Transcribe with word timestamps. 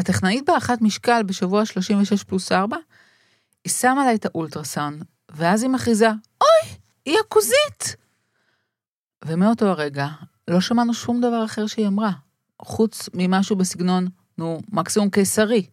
הטכנאית 0.00 0.44
בהערכת 0.46 0.78
משקל 0.80 1.22
בשבוע 1.22 1.64
36 1.64 2.24
פלוס 2.24 2.52
4, 2.52 2.76
היא 3.64 3.72
שמה 3.72 4.04
לה 4.04 4.14
את 4.14 4.26
האולטרסאונד, 4.26 5.04
ואז 5.30 5.62
היא 5.62 5.70
מכריזה, 5.70 6.08
אוי, 6.40 6.76
היא 7.06 7.16
הכוזית! 7.26 7.96
ומאותו 9.24 9.66
הרגע 9.66 10.08
לא 10.48 10.60
שמענו 10.60 10.94
שום 10.94 11.20
דבר 11.20 11.44
אחר 11.44 11.66
שהיא 11.66 11.86
אמרה, 11.86 12.10
חוץ 12.62 13.08
ממשהו 13.14 13.56
בסגנון, 13.56 14.08
נו, 14.38 14.60
מקסימום 14.68 15.10
קיסרי. 15.10 15.66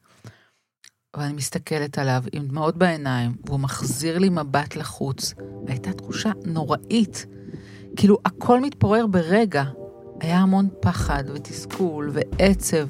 ואני 1.17 1.33
מסתכלת 1.33 1.97
עליו 1.97 2.23
עם 2.31 2.47
דמעות 2.47 2.77
בעיניים, 2.77 3.35
והוא 3.45 3.59
מחזיר 3.59 4.17
לי 4.17 4.29
מבט 4.29 4.75
לחוץ. 4.75 5.33
הייתה 5.67 5.93
תחושה 5.93 6.31
נוראית. 6.45 7.25
כאילו, 7.95 8.17
הכל 8.25 8.59
מתפורר 8.59 9.07
ברגע. 9.07 9.63
היה 10.21 10.37
המון 10.37 10.69
פחד 10.81 11.23
ותסכול 11.33 12.11
ועצב. 12.13 12.87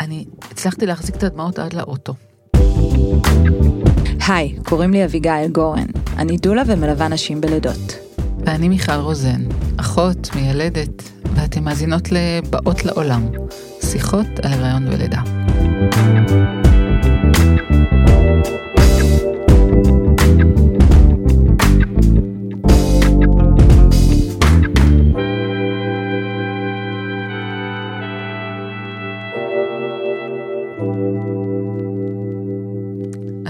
אני 0.00 0.24
הצלחתי 0.50 0.86
להחזיק 0.86 1.16
את 1.16 1.22
הדמעות 1.22 1.58
עד 1.58 1.72
לאוטו. 1.72 2.14
היי, 4.28 4.56
קוראים 4.64 4.90
לי 4.90 5.04
אביגיל 5.04 5.48
גורן. 5.52 5.86
אני 6.16 6.36
דולה 6.36 6.62
ומלווה 6.66 7.08
נשים 7.08 7.40
בלידות. 7.40 7.98
ואני 8.46 8.68
מיכל 8.68 8.92
רוזן, 8.92 9.42
אחות, 9.76 10.30
מיילדת, 10.34 11.02
ואתן 11.34 11.64
מאזינות 11.64 12.08
לבאות 12.12 12.84
לעולם, 12.84 13.26
שיחות 13.80 14.26
על 14.42 14.52
הריון 14.52 14.88
ולידה. 14.88 15.20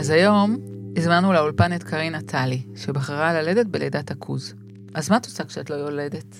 אז 0.06 0.10
היום 0.10 0.57
הזמנו 0.96 1.32
לאולפן 1.32 1.73
את 1.73 1.82
קרינה 1.82 2.23
טלי, 2.23 2.62
שבחרה 2.76 3.32
ללדת 3.32 3.66
בלידת 3.66 4.10
הכוז. 4.10 4.54
אז 4.95 5.10
מה 5.10 5.16
את 5.16 5.24
עושה 5.24 5.45
כשאת 5.45 5.71
לא 5.71 5.74
יולדת? 5.74 6.37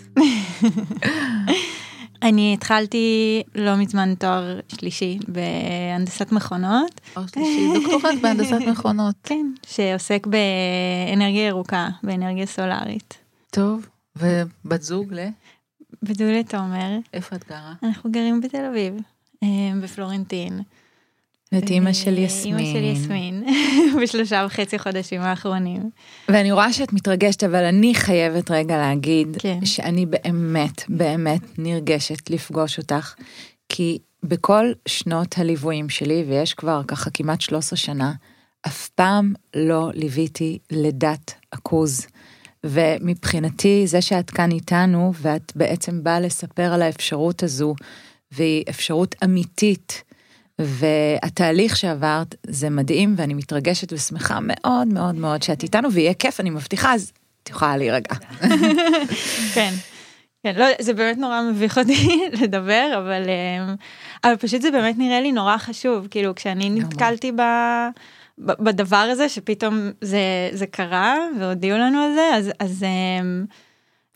אני 2.23 2.55
התחלתי 2.55 3.43
לא 3.55 3.77
מזמן 3.77 4.15
תואר 4.15 4.61
שלישי 4.69 5.19
בהנדסת 5.29 6.33
מכונות. 6.33 7.01
תואר 7.15 7.27
שלישי, 7.27 7.69
דוקטורט 7.75 8.15
בהנדסת 8.23 8.59
מכונות. 8.73 9.15
כן, 9.23 9.47
שעוסק 9.67 10.27
באנרגיה 10.27 11.47
ירוקה, 11.47 11.89
באנרגיה 12.03 12.47
סולארית. 12.47 13.15
טוב, 13.51 13.87
ובת 14.17 14.83
זוג 14.83 15.13
ל? 15.13 15.29
בת 16.03 16.19
זוג 16.19 16.29
לתומר. 16.29 16.99
איפה 17.15 17.37
את 17.37 17.49
גרה? 17.49 17.73
אנחנו 17.83 18.11
גרים 18.11 18.41
בתל 18.41 18.65
אביב, 18.71 18.95
אה, 19.43 19.49
בפלורנטין. 19.83 20.61
את 21.59 21.71
אימא 21.71 21.93
של 21.93 22.19
יסמין. 22.19 22.59
אימא 22.59 22.73
של 22.73 22.85
יסמין, 22.85 23.45
בשלושה 24.03 24.45
וחצי 24.47 24.79
חודשים 24.79 25.21
האחרונים. 25.21 25.91
ואני 26.29 26.53
רואה 26.53 26.73
שאת 26.73 26.93
מתרגשת, 26.93 27.45
אבל 27.45 27.65
אני 27.65 27.95
חייבת 27.95 28.51
רגע 28.51 28.77
להגיד, 28.77 29.37
כן. 29.39 29.65
שאני 29.65 30.07
באמת, 30.07 30.83
באמת 30.89 31.59
נרגשת 31.59 32.31
לפגוש 32.31 32.79
אותך, 32.79 33.15
כי 33.69 33.99
בכל 34.23 34.73
שנות 34.89 35.39
הליוויים 35.39 35.89
שלי, 35.89 36.25
ויש 36.29 36.55
כבר 36.55 36.83
ככה 36.89 37.11
כמעט 37.11 37.41
13 37.41 37.77
שנה, 37.77 38.13
אף 38.67 38.89
פעם 38.89 39.35
לא 39.57 39.91
ליוויתי 39.95 40.59
לידת 40.71 41.35
עכוז. 41.51 42.07
ומבחינתי, 42.65 43.87
זה 43.87 44.01
שאת 44.01 44.31
כאן 44.31 44.51
איתנו, 44.53 45.13
ואת 45.21 45.53
בעצם 45.57 46.03
באה 46.03 46.21
לספר 46.21 46.73
על 46.73 46.83
האפשרות 46.83 47.43
הזו, 47.43 47.75
והיא 48.33 48.65
אפשרות 48.71 49.15
אמיתית, 49.25 50.05
והתהליך 50.59 51.77
שעברת 51.77 52.35
זה 52.47 52.71
מדהים 52.71 53.15
ואני 53.19 53.35
מתרגשת 53.35 53.93
ושמחה 53.93 54.39
מאוד 54.43 54.89
מאוד 54.89 55.15
מאוד 55.15 55.43
שאת 55.43 55.63
איתנו 55.63 55.93
ויהיה 55.93 56.15
כיף 56.15 56.41
אני 56.41 56.51
מבטיחה 56.51 56.95
אז 56.95 57.13
את 57.43 57.51
יכולה 57.51 57.77
להירגע. 57.77 58.15
כן. 59.55 59.75
כן, 60.43 60.55
לא, 60.57 60.67
זה 60.81 60.93
באמת 60.95 61.19
נורא 61.19 61.41
מביך 61.43 61.79
אותי 61.79 62.21
לדבר, 62.43 62.91
אבל, 62.99 63.23
אמ, 63.29 63.75
אבל 64.25 64.37
פשוט 64.37 64.63
זה 64.63 64.71
באמת 64.71 64.95
נראה 64.99 65.21
לי 65.21 65.33
נורא 65.33 65.57
חשוב, 65.59 66.07
כאילו 66.11 66.35
כשאני 66.35 66.71
נתקלתי 66.71 67.33
ב, 67.33 67.41
ב, 68.39 68.53
בדבר 68.65 68.97
הזה, 68.97 69.29
שפתאום 69.29 69.91
זה, 70.01 70.19
זה 70.53 70.67
קרה 70.67 71.15
והודיעו 71.41 71.79
לנו 71.79 71.99
על 72.03 72.15
זה, 72.15 72.31
אז, 72.35 72.51
אז 72.61 72.83
אמ, 72.85 73.45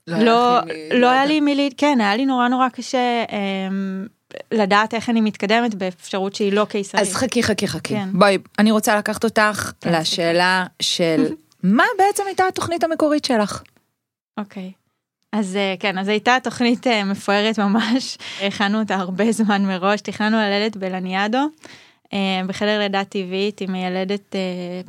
לא 0.07 0.19
לא, 0.25 0.59
עם 0.61 0.69
מי 0.69 1.01
לא 1.01 1.11
היה. 1.11 1.27
לי 1.27 1.41
מי, 1.41 1.55
לה- 1.55 1.69
כן, 1.77 1.99
היה 2.01 2.17
לי 2.17 2.27
נורא 2.27 2.49
נורא 2.49 2.69
קשה 2.69 3.25
אמ, 3.69 4.07
לדעת 4.53 4.95
איך 4.95 5.11
אני 5.11 5.21
מתקדמת 5.21 5.75
באפשרות 5.75 6.35
שהיא 6.35 6.53
לא 6.53 6.65
קיסרית. 6.65 7.03
אז 7.03 7.15
חכי 7.15 7.43
חכי 7.43 7.69
חכי 7.69 7.95
כן. 7.95 8.09
בואי 8.13 8.39
אני 8.59 8.71
רוצה 8.71 8.97
לקחת 8.97 9.25
אותך 9.25 9.73
כן, 9.81 9.93
לשאלה 9.93 10.67
של 10.83 11.27
מה 11.63 11.85
בעצם 11.99 12.23
הייתה 12.27 12.47
התוכנית 12.47 12.85
המקורית 12.85 13.25
שלך. 13.25 13.63
אוקיי. 14.39 14.73
אז 15.33 15.57
אה, 15.57 15.75
כן, 15.81 15.99
אז 15.99 16.09
הייתה 16.09 16.37
תוכנית 16.43 16.87
אה, 16.87 17.05
מפוארת 17.05 17.59
ממש, 17.59 18.19
הכנו 18.47 18.79
אותה 18.79 18.95
הרבה 18.95 19.33
זמן 19.43 19.65
מראש, 19.65 20.01
תכננו 20.01 20.37
ללדת 20.37 20.77
בלניאדו, 20.77 21.47
אה, 22.13 22.41
בחדר 22.47 22.79
לידה 22.79 23.05
טבעית 23.05 23.61
עם 23.61 23.73
מיילדת 23.73 24.35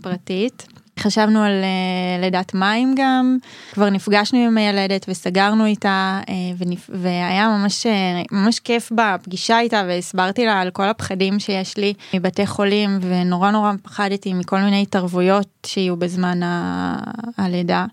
פרטית. 0.02 0.68
חשבנו 1.02 1.44
על 1.44 1.52
אה, 1.52 2.22
לידת 2.22 2.54
מים 2.54 2.96
גם, 2.98 3.38
כבר 3.72 3.90
נפגשנו 3.90 4.40
עם 4.40 4.56
מיילדת 4.56 5.06
וסגרנו 5.10 5.66
איתה, 5.66 6.20
אה, 6.30 6.34
ונפ... 6.58 6.90
והיה 6.94 7.48
ממש, 7.48 7.86
אה, 7.86 8.22
ממש 8.32 8.60
כיף 8.60 8.92
בפגישה 8.96 9.60
איתה, 9.60 9.84
והסברתי 9.88 10.46
לה 10.46 10.62
על 10.62 10.70
כל 10.70 10.90
הפחדים 10.90 11.40
שיש 11.40 11.78
לי 11.78 11.94
מבתי 12.14 12.48
חולים, 12.48 13.00
ונורא 13.02 13.52
נורא 13.52 13.72
פחדתי 13.84 14.34
מכל 14.34 14.60
מיני 14.60 14.82
התערבויות 14.82 15.48
שיהיו 15.66 15.98
בזמן 15.98 16.44
ה... 16.44 16.96
הלידה. 17.38 17.86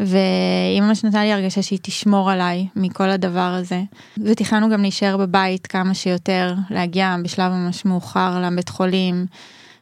והיא 0.00 0.82
ממש 0.82 1.04
נתנה 1.04 1.24
לי 1.24 1.32
הרגשה 1.32 1.62
שהיא 1.62 1.78
תשמור 1.82 2.30
עליי 2.30 2.66
מכל 2.76 3.10
הדבר 3.10 3.40
הזה. 3.40 3.82
ותכננו 4.18 4.70
גם 4.70 4.82
להישאר 4.82 5.16
בבית 5.16 5.66
כמה 5.66 5.94
שיותר, 5.94 6.54
להגיע 6.70 7.16
בשלב 7.24 7.52
ממש 7.52 7.84
מאוחר 7.84 8.40
לבית 8.40 8.68
חולים, 8.68 9.26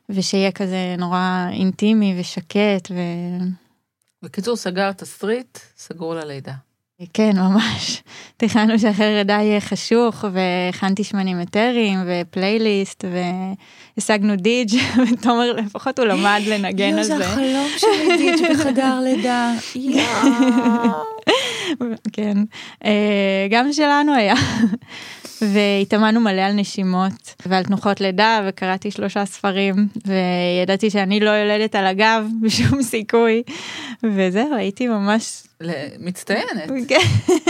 ושיהיה 0.09 0.53
כזה 0.53 0.95
נורא 0.99 1.47
אינטימי 1.53 2.17
ושקט, 2.21 2.91
ו... 2.91 2.97
בקיצור, 4.23 4.57
סגר 4.57 4.93
תסריט, 4.93 5.59
סגור 5.77 6.15
ללידה. 6.15 6.53
כן, 7.13 7.33
ממש. 7.37 8.03
תכננו 8.37 8.79
שאחרי 8.79 9.15
לידה 9.15 9.33
יהיה 9.33 9.61
חשוך, 9.61 10.25
והכנתי 10.33 11.05
שמנים 11.05 11.43
אתרים, 11.43 11.99
ופלייליסט, 12.07 13.05
והשגנו 13.97 14.37
דיג', 14.37 14.71
ותומר 15.13 15.53
לפחות 15.53 15.99
הוא 15.99 16.07
למד 16.07 16.41
לנגן 16.47 16.99
על 16.99 17.05
זה. 17.05 17.17
החלום 17.17 17.69
שלי 17.79 18.17
דיג' 18.17 18.51
בחדר 18.53 19.01
לידה. 19.01 19.53
כן, 22.13 22.37
אה, 22.85 23.47
גם 23.51 23.73
שלנו 23.73 24.15
היה. 24.15 24.35
והתאמנו 25.53 26.21
מלא 26.21 26.41
על 26.41 26.53
נשימות 26.53 27.35
ועל 27.47 27.65
תנוחות 27.65 28.01
לידה 28.01 28.41
וקראתי 28.49 28.91
שלושה 28.91 29.25
ספרים 29.25 29.75
וידעתי 30.07 30.91
שאני 30.91 31.21
לא 31.21 31.31
יולדת 31.31 31.75
על 31.75 31.87
הגב 31.87 32.27
בשום 32.43 32.83
סיכוי 32.83 33.43
וזהו 34.03 34.55
הייתי 34.57 34.89
ממש 34.89 35.43
מצטיינת, 35.99 36.71
כן. 36.89 36.97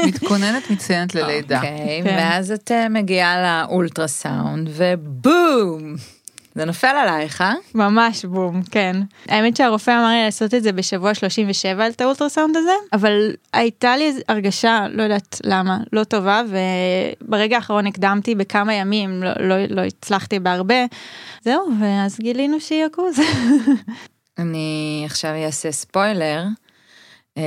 מתכוננת 0.07 0.71
מצטיינת 0.71 1.15
ללידה. 1.15 1.57
אוקיי, 1.57 2.01
כן. 2.05 2.17
ואז 2.19 2.53
את 2.53 2.73
אה, 2.73 2.89
מגיעה 2.89 3.65
לאולטרסאונד 3.67 4.69
ובום. 4.73 5.95
זה 6.55 6.65
נופל 6.65 6.87
עלייך, 6.87 7.41
אה? 7.41 7.55
ממש 7.75 8.25
בום, 8.25 8.63
כן. 8.71 8.97
האמת 9.29 9.57
שהרופא 9.57 9.91
אמר 9.91 10.09
לי 10.09 10.25
לעשות 10.25 10.55
את 10.55 10.63
זה 10.63 10.73
בשבוע 10.73 11.15
37 11.15 11.89
את 11.89 12.01
האולטרסאונד 12.01 12.57
הזה, 12.57 12.73
אבל 12.93 13.33
הייתה 13.53 13.97
לי 13.97 14.13
הרגשה, 14.29 14.87
לא 14.91 15.03
יודעת 15.03 15.41
למה, 15.45 15.79
לא 15.93 16.05
טובה, 16.05 16.43
וברגע 17.23 17.57
האחרון 17.57 17.87
הקדמתי 17.87 18.35
בכמה 18.35 18.75
ימים, 18.75 19.23
לא, 19.23 19.31
לא, 19.41 19.57
לא 19.71 19.81
הצלחתי 19.81 20.39
בהרבה. 20.39 20.85
זהו, 21.43 21.69
ואז 21.81 22.19
גילינו 22.21 22.61
שהיא 22.61 22.85
עכוז. 22.85 23.17
אני 24.39 25.03
עכשיו 25.07 25.31
אעשה 25.45 25.73
ספוילר. 25.73 26.45
אה, 27.39 27.43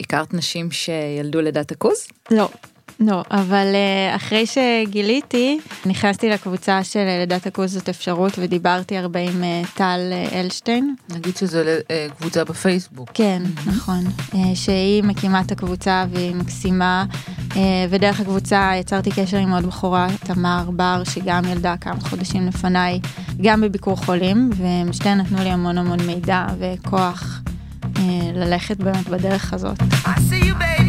הכרת 0.00 0.34
נשים 0.34 0.70
שילדו 0.70 1.40
לידת 1.40 1.72
הכוז? 1.72 2.06
לא. 2.30 2.48
לא, 3.00 3.22
אבל 3.30 3.66
אה, 3.74 4.16
אחרי 4.16 4.44
שגיליתי, 4.46 5.58
נכנסתי 5.86 6.28
לקבוצה 6.28 6.84
של 6.84 6.98
אה, 6.98 7.18
לידת 7.18 7.46
הכוז 7.46 7.72
זאת 7.72 7.88
אפשרות 7.88 8.32
ודיברתי 8.38 8.96
הרבה 8.96 9.20
עם 9.20 9.44
אה, 9.44 9.62
טל 9.74 10.00
אלשטיין. 10.32 10.94
נגיד 11.14 11.36
שזו 11.36 11.58
קבוצה 12.18 12.44
בפייסבוק. 12.44 13.10
כן, 13.14 13.42
נכון. 13.66 14.04
אה, 14.34 14.38
שהיא 14.54 15.02
מקימה 15.02 15.40
את 15.40 15.52
הקבוצה 15.52 16.04
והיא 16.10 16.34
מקסימה, 16.34 17.04
ודרך 17.90 18.20
הקבוצה 18.20 18.72
יצרתי 18.80 19.10
קשר 19.10 19.36
עם 19.36 19.52
עוד 19.52 19.66
בחורה, 19.66 20.06
תמר 20.24 20.70
בר, 20.70 21.02
שגם 21.04 21.44
ילדה 21.44 21.74
כמה 21.80 22.00
חודשים 22.00 22.46
לפניי, 22.46 23.00
גם 23.42 23.60
בביקור 23.60 23.96
חולים, 23.96 24.50
והם 24.56 24.92
שתיהן 24.92 25.20
נתנו 25.20 25.38
לי 25.38 25.48
המון 25.48 25.78
המון 25.78 26.00
מידע 26.06 26.46
וכוח 26.58 27.40
ללכת 28.34 28.76
באמת 28.76 29.08
בדרך 29.08 29.52
הזאת. 29.52 29.80
I 29.80 30.18
see 30.30 30.44
you, 30.44 30.54
baby, 30.54 30.83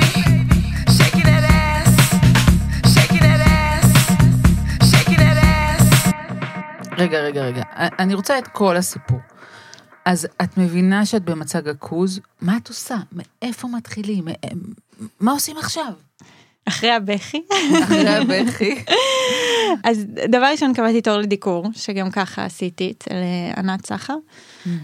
רגע, 6.98 7.20
רגע, 7.20 7.42
רגע. 7.42 7.64
אני 8.00 8.14
רוצה 8.14 8.38
את 8.38 8.48
כל 8.48 8.78
הסיפור. 8.78 9.20
אז 10.06 10.28
את 10.44 10.58
מבינה 10.58 11.06
שאת 11.06 11.24
במצג 11.24 11.68
עכוז, 11.68 12.20
מה 12.42 12.58
את 12.58 12.68
עושה? 12.68 12.96
מאיפה 13.12 13.68
מתחילים? 13.68 14.28
מה 15.20 15.32
עושים 15.32 15.58
עכשיו? 15.58 15.92
אחרי 16.68 16.92
הבכי. 16.92 17.42
אחרי 17.84 18.10
הבכי. 18.10 18.76
אז 19.90 20.06
דבר 20.30 20.46
ראשון 20.52 20.74
קבעתי 20.74 21.02
תור 21.02 21.18
לדיקור, 21.18 21.70
שגם 21.74 22.12
ככה 22.12 22.46
עשיתי 22.46 22.94
אצל 22.98 23.16
אה, 23.16 23.54
ענת 23.58 23.86
סחר, 23.86 24.16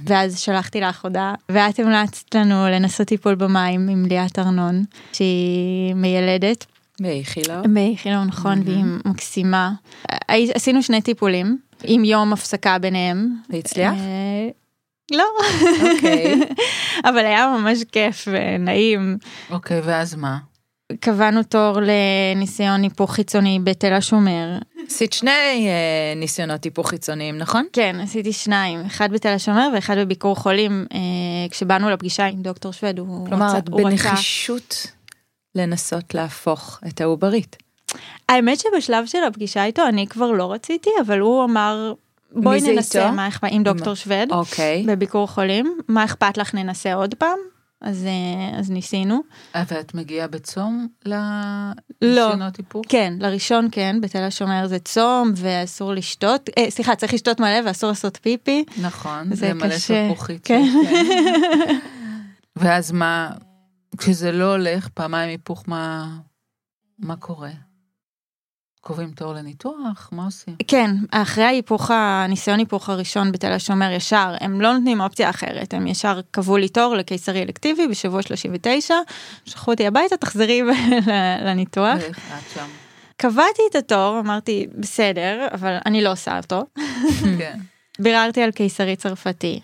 ואז 0.06 0.40
שלחתי 0.40 0.82
לך 0.82 1.04
הודעה, 1.04 1.34
ואת 1.50 1.80
המלצת 1.80 2.36
לנו 2.36 2.68
לנסות 2.68 3.08
טיפול 3.08 3.36
במים 3.36 3.90
עם 3.90 4.06
ליאת 4.06 4.40
ארנון, 4.40 4.84
שהיא 5.14 5.94
מיילדת. 5.96 6.66
באיכילוב. 7.00 7.68
באיכילוב, 7.68 8.24
נכון, 8.24 8.62
והיא 8.66 8.84
מקסימה. 9.06 9.72
עשינו 10.28 10.84
שני 10.84 11.02
טיפולים, 11.02 11.58
עם 11.84 12.04
יום 12.04 12.34
הפסקה 12.34 12.78
ביניהם. 12.78 13.28
והצליח? 13.50 13.94
אה, 13.94 14.50
לא. 15.12 15.26
אוקיי. 15.92 16.42
אבל 17.10 17.26
היה 17.26 17.48
ממש 17.48 17.84
כיף 17.92 18.28
ונעים. 18.32 19.18
אוקיי, 19.50 19.82
ואז 19.84 20.16
מה? 20.16 20.38
קבענו 21.00 21.44
תור 21.44 21.78
לניסיון 21.82 22.84
היפוך 22.84 23.14
חיצוני 23.14 23.60
בתל 23.64 23.94
השומר. 23.94 24.58
עשית 24.88 25.14
שני 25.14 25.68
אה, 25.68 26.14
ניסיונות 26.16 26.64
היפוך 26.64 26.90
חיצוניים, 26.90 27.38
נכון? 27.38 27.66
כן, 27.74 27.96
עשיתי 28.04 28.34
שניים, 28.34 28.82
אחד 28.86 29.12
בתל 29.14 29.30
השומר 29.30 29.70
ואחד 29.74 29.98
בביקור 29.98 30.36
חולים, 30.36 30.86
אה, 30.94 31.00
כשבאנו 31.50 31.90
לפגישה 31.90 32.26
עם 32.26 32.42
דוקטור 32.42 32.74
שווד, 32.74 33.00
הוא 33.00 33.28
כלומר, 33.28 33.46
רצה... 33.46 33.58
את 33.58 33.70
בנחישות 33.70 34.88
לנסות 35.56 36.14
להפוך 36.14 36.80
את 36.88 37.02
העוברית. 37.02 37.56
האמת 38.30 38.60
שבשלב 38.60 39.06
של 39.06 39.24
הפגישה 39.28 39.66
איתו 39.66 39.88
אני 39.88 40.08
כבר 40.08 40.32
לא 40.32 40.52
רציתי, 40.52 40.90
אבל 41.06 41.20
הוא 41.20 41.44
אמר, 41.44 41.94
בואי 42.32 42.62
ננסה, 42.62 43.04
איתו? 43.06 43.16
מה 43.16 43.28
אכפת, 43.28 43.48
עם 43.52 43.64
דוקטור 43.64 43.94
שווד, 43.94 44.32
אוקיי. 44.32 44.84
בביקור 44.88 45.28
חולים, 45.28 45.78
מה 45.88 46.06
אכפת 46.06 46.38
לך 46.38 46.56
ננסה 46.56 46.94
עוד 46.94 47.16
פעם? 47.16 47.38
אז, 47.82 48.06
אה, 48.06 48.60
אז 48.60 48.72
ניסינו. 48.72 49.22
ואת 49.56 49.94
מגיעה 49.94 50.28
בצום 50.28 50.88
לא. 51.06 51.18
לניסיונות 52.02 52.58
היפוך? 52.58 52.86
כן, 52.90 53.14
לראשון 53.20 53.68
כן, 53.72 54.02
בתל 54.02 54.22
השומר 54.24 54.68
זה 54.68 54.80
צום 54.80 55.32
ואסור 55.36 55.94
לשתות, 55.94 56.50
אה, 56.58 56.66
סליחה, 56.70 56.96
צריך 56.96 57.14
לשתות 57.14 57.40
מלא 57.40 57.68
ואסור 57.68 57.90
לעשות 57.90 58.18
פיפי. 58.22 58.66
נכון, 58.82 59.36
זה 59.36 59.54
מלא. 59.54 59.78
שלפוחית. 59.78 60.42
כן. 60.46 60.64
כן. 60.90 61.76
ואז 62.62 62.92
מה, 62.92 63.32
כשזה 63.98 64.32
לא 64.32 64.52
הולך, 64.52 64.88
פעמיים 64.94 65.30
היפוך, 65.30 65.64
מה, 65.68 66.08
מה 67.00 67.16
קורה? 67.16 67.52
קובעים 68.82 69.12
תור 69.12 69.34
לניתוח? 69.34 70.10
מה 70.12 70.26
עושים? 70.26 70.56
כן, 70.68 70.92
אחרי 71.12 71.44
ההיפוך, 71.44 71.92
הניסיון 71.94 72.60
היפוך 72.60 72.90
הראשון 72.90 73.32
בתל 73.32 73.52
השומר 73.52 73.92
ישר, 73.92 74.36
הם 74.40 74.62
לא 74.62 74.74
נותנים 74.74 75.02
אופציה 75.02 75.30
אחרת, 75.30 75.74
הם 75.74 75.88
ישר 75.88 76.20
קבעו 76.32 76.58
לי 76.58 76.70
תור 76.70 76.96
לקיסרי 76.96 77.44
אלקטיבי 77.44 77.88
בשבוע 77.88 78.22
39, 78.22 78.96
שלחו 79.46 79.72
אותי 79.72 79.88
הביתה, 79.88 80.18
תחזרי 80.18 80.62
לניתוח. 81.46 81.98
קבעתי 83.18 83.62
את 83.70 83.76
התור, 83.76 84.20
אמרתי, 84.20 84.68
בסדר, 84.78 85.48
אבל 85.54 85.78
אני 85.86 86.02
לא 86.02 86.12
עושה 86.12 86.38
אותו. 86.38 86.64
כן. 87.40 87.60
ביררתי 88.00 88.42
על 88.42 88.52
קיסרי 88.52 88.96
צרפתי. 88.96 89.62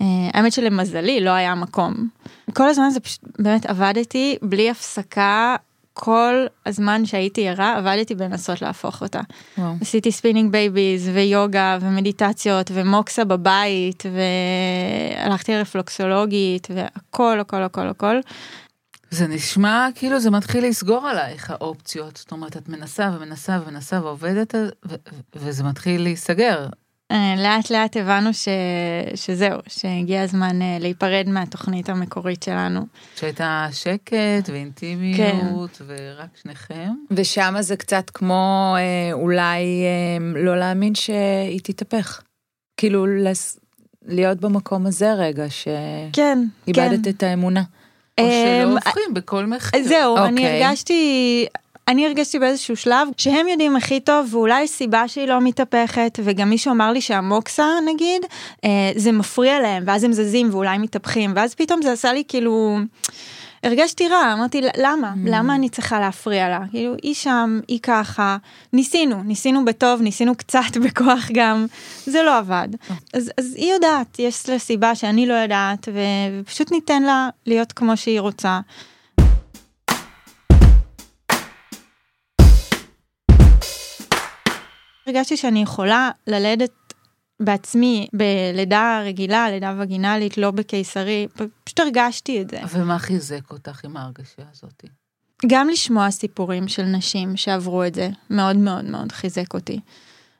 אה, 0.00 0.06
האמת 0.34 0.52
שלמזלי 0.52 1.20
לא 1.20 1.30
היה 1.30 1.54
מקום. 1.54 2.08
כל 2.52 2.68
הזמן 2.68 2.90
זה 2.90 3.00
פשוט, 3.00 3.20
באמת 3.38 3.66
עבדתי 3.66 4.36
בלי 4.42 4.70
הפסקה, 4.70 5.56
כל 6.00 6.46
הזמן 6.66 7.06
שהייתי 7.06 7.48
ערה 7.48 7.76
עבדתי 7.76 8.14
בלנסות 8.14 8.62
להפוך 8.62 9.02
אותה. 9.02 9.20
וואו. 9.58 9.74
עשיתי 9.80 10.12
Spinning 10.12 10.52
Babies 10.52 11.08
ויוגה 11.08 11.78
ומדיטציות 11.80 12.70
ומוקסה 12.74 13.24
בבית 13.24 14.02
והלכתי 15.22 15.52
לרפלוקסולוגית 15.52 16.68
והכל 16.74 17.40
הכל 17.40 17.62
הכל 17.62 17.88
הכל. 17.88 18.16
זה 19.10 19.26
נשמע 19.26 19.88
כאילו 19.94 20.20
זה 20.20 20.30
מתחיל 20.30 20.66
לסגור 20.66 21.06
עלייך 21.06 21.50
האופציות. 21.50 22.16
זאת 22.16 22.32
אומרת, 22.32 22.56
את 22.56 22.68
מנסה 22.68 23.10
ומנסה 23.16 23.58
ומנסה 23.64 24.04
ועובדת, 24.04 24.54
ו- 24.54 24.68
ו- 24.88 24.94
וזה 25.36 25.64
מתחיל 25.64 26.02
להיסגר. 26.02 26.66
אה, 27.12 27.34
לאט 27.38 27.70
לאט 27.70 27.96
הבנו 27.96 28.34
ש... 28.34 28.48
שזהו, 29.14 29.58
שהגיע 29.66 30.22
הזמן 30.22 30.62
אה, 30.62 30.76
להיפרד 30.80 31.24
מהתוכנית 31.28 31.88
המקורית 31.88 32.42
שלנו. 32.42 32.80
שהייתה 33.16 33.68
שקט 33.72 34.48
ואינטימיות, 34.48 35.82
ורק 35.86 36.36
שניכם. 36.42 36.90
ושם 37.10 37.54
זה 37.60 37.76
קצת 37.76 38.10
כמו 38.10 38.74
אה, 38.78 39.12
אולי 39.12 39.64
לא 40.34 40.58
להאמין 40.58 40.94
שהיא 40.94 41.60
תתהפך. 41.62 42.22
כאילו 42.76 43.06
לס... 43.06 43.58
להיות 44.06 44.38
במקום 44.40 44.86
הזה 44.86 45.12
רגע, 45.14 45.44
כן, 46.12 46.38
שאיבדת 46.64 47.08
את 47.08 47.22
האמונה. 47.22 47.62
או 48.20 48.24
שלא 48.24 48.72
הופכים 48.72 49.14
בכל 49.14 49.46
מחיר. 49.46 49.84
זהו, 49.84 50.16
אני 50.16 50.30
אוקיי. 50.30 50.64
הרגשתי, 50.64 51.46
אני 51.88 52.06
הרגשתי 52.06 52.38
באיזשהו 52.38 52.76
שלב 52.76 53.08
שהם 53.16 53.48
יודעים 53.48 53.76
הכי 53.76 54.00
טוב 54.00 54.34
ואולי 54.34 54.68
סיבה 54.68 55.08
שהיא 55.08 55.28
לא 55.28 55.40
מתהפכת 55.40 56.18
וגם 56.24 56.50
מישהו 56.50 56.72
אמר 56.72 56.92
לי 56.92 57.00
שהמוקסה 57.00 57.66
נגיד 57.86 58.22
אה, 58.64 58.92
זה 58.96 59.12
מפריע 59.12 59.60
להם 59.60 59.82
ואז 59.86 60.04
הם 60.04 60.12
זזים 60.12 60.48
ואולי 60.52 60.78
מתהפכים 60.78 61.32
ואז 61.36 61.54
פתאום 61.54 61.82
זה 61.82 61.92
עשה 61.92 62.12
לי 62.12 62.22
כאילו. 62.28 62.78
הרגשתי 63.62 64.08
רע, 64.08 64.32
אמרתי 64.32 64.60
למה? 64.76 65.12
למה 65.24 65.54
אני 65.54 65.68
צריכה 65.68 66.00
להפריע 66.00 66.48
לה? 66.48 66.60
כאילו 66.70 66.94
היא 67.02 67.14
שם, 67.14 67.60
היא 67.68 67.78
ככה, 67.82 68.36
ניסינו, 68.72 69.22
ניסינו 69.22 69.64
בטוב, 69.64 70.02
ניסינו 70.02 70.34
קצת 70.34 70.76
בכוח 70.84 71.28
גם, 71.32 71.66
זה 72.06 72.22
לא 72.22 72.38
עבד. 72.38 72.68
אז, 73.14 73.30
אז 73.38 73.54
היא 73.54 73.72
יודעת, 73.72 74.18
יש 74.18 74.48
לה 74.48 74.58
סיבה 74.58 74.94
שאני 74.94 75.26
לא 75.26 75.34
יודעת, 75.34 75.88
ו- 75.92 76.40
ופשוט 76.40 76.72
ניתן 76.72 77.02
לה 77.02 77.28
להיות 77.46 77.72
כמו 77.72 77.96
שהיא 77.96 78.20
רוצה. 78.20 78.60
הרגשתי 85.08 85.36
שאני 85.36 85.62
יכולה 85.62 86.10
ללדת 86.26 86.70
בעצמי 87.40 88.08
בלידה 88.12 89.02
רגילה, 89.04 89.50
לידה 89.50 89.74
וגינלית, 89.78 90.38
לא 90.38 90.50
בקיסרי, 90.50 91.26
פשוט 91.64 91.80
הרגשתי 91.80 92.42
את 92.42 92.50
זה. 92.50 92.60
ומה 92.70 92.98
חיזק 92.98 93.50
אותך 93.50 93.84
עם 93.84 93.96
ההרגשה 93.96 94.42
הזאת? 94.52 94.84
גם 95.46 95.68
לשמוע 95.68 96.10
סיפורים 96.10 96.68
של 96.68 96.82
נשים 96.82 97.36
שעברו 97.36 97.84
את 97.84 97.94
זה, 97.94 98.10
מאוד 98.30 98.56
מאוד 98.56 98.84
מאוד 98.84 99.12
חיזק 99.12 99.54
אותי. 99.54 99.80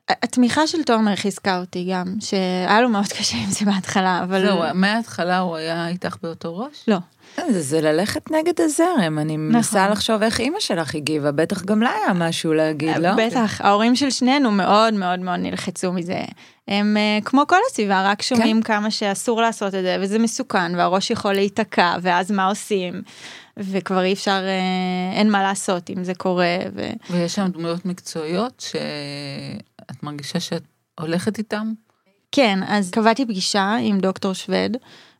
התמיכה 0.08 0.66
של 0.66 0.82
תומר 0.82 1.16
חיזקה 1.16 1.60
אותי 1.60 1.88
גם, 1.92 2.14
שהיה 2.20 2.80
לו 2.80 2.88
מאוד 2.88 3.06
קשה 3.06 3.36
עם 3.36 3.50
זה 3.50 3.64
בהתחלה, 3.64 4.22
אבל... 4.22 4.46
זהו, 4.46 4.62
מההתחלה 4.74 5.38
הוא 5.38 5.56
היה 5.56 5.88
איתך 5.88 6.16
באותו 6.22 6.58
ראש? 6.58 6.84
לא. 6.88 6.98
זה, 7.36 7.60
זה 7.60 7.80
ללכת 7.80 8.30
נגד 8.30 8.60
הזרם, 8.60 9.18
אני 9.18 9.36
מנסה 9.36 9.88
לחשוב 9.88 10.22
איך 10.22 10.40
אימא 10.40 10.60
שלך 10.60 10.94
הגיבה, 10.94 11.32
בטח 11.32 11.62
גם 11.64 11.82
לה 11.82 11.90
היה 11.90 12.14
משהו 12.14 12.54
להגיד, 12.54 12.96
לא? 12.96 13.10
בטח, 13.26 13.60
ההורים 13.60 13.96
של 13.96 14.10
שנינו 14.10 14.50
מאוד 14.50 14.94
מאוד 14.94 15.20
מאוד 15.20 15.40
נלחצו 15.40 15.92
מזה. 15.92 16.20
הם 16.68 16.96
אה, 16.96 17.18
כמו 17.24 17.46
כל 17.46 17.56
הסביבה, 17.70 18.10
רק 18.10 18.22
שומעים 18.22 18.62
כמה 18.62 18.90
שאסור 18.90 19.42
לעשות 19.42 19.74
את 19.74 19.82
זה, 19.82 19.96
וזה 20.00 20.18
מסוכן, 20.18 20.74
והראש 20.74 21.10
יכול 21.10 21.32
להיתקע, 21.32 21.96
ואז 22.02 22.30
מה 22.30 22.46
עושים? 22.46 23.02
וכבר 23.56 24.02
אי 24.02 24.12
אפשר, 24.12 24.40
אה, 24.44 25.18
אין 25.18 25.30
מה 25.30 25.42
לעשות 25.42 25.90
אם 25.90 26.04
זה 26.04 26.14
קורה. 26.14 26.56
ו... 26.74 26.88
ויש 27.10 27.34
שם 27.34 27.46
דמויות 27.46 27.84
מקצועיות 27.84 28.60
שאת 28.60 30.02
מרגישה 30.02 30.40
שאת 30.40 30.62
הולכת 31.00 31.38
איתם? 31.38 31.72
כן, 32.32 32.58
אז 32.68 32.90
קבעתי 32.90 33.26
פגישה 33.26 33.76
עם 33.80 33.98
דוקטור 33.98 34.32
שווד 34.32 34.76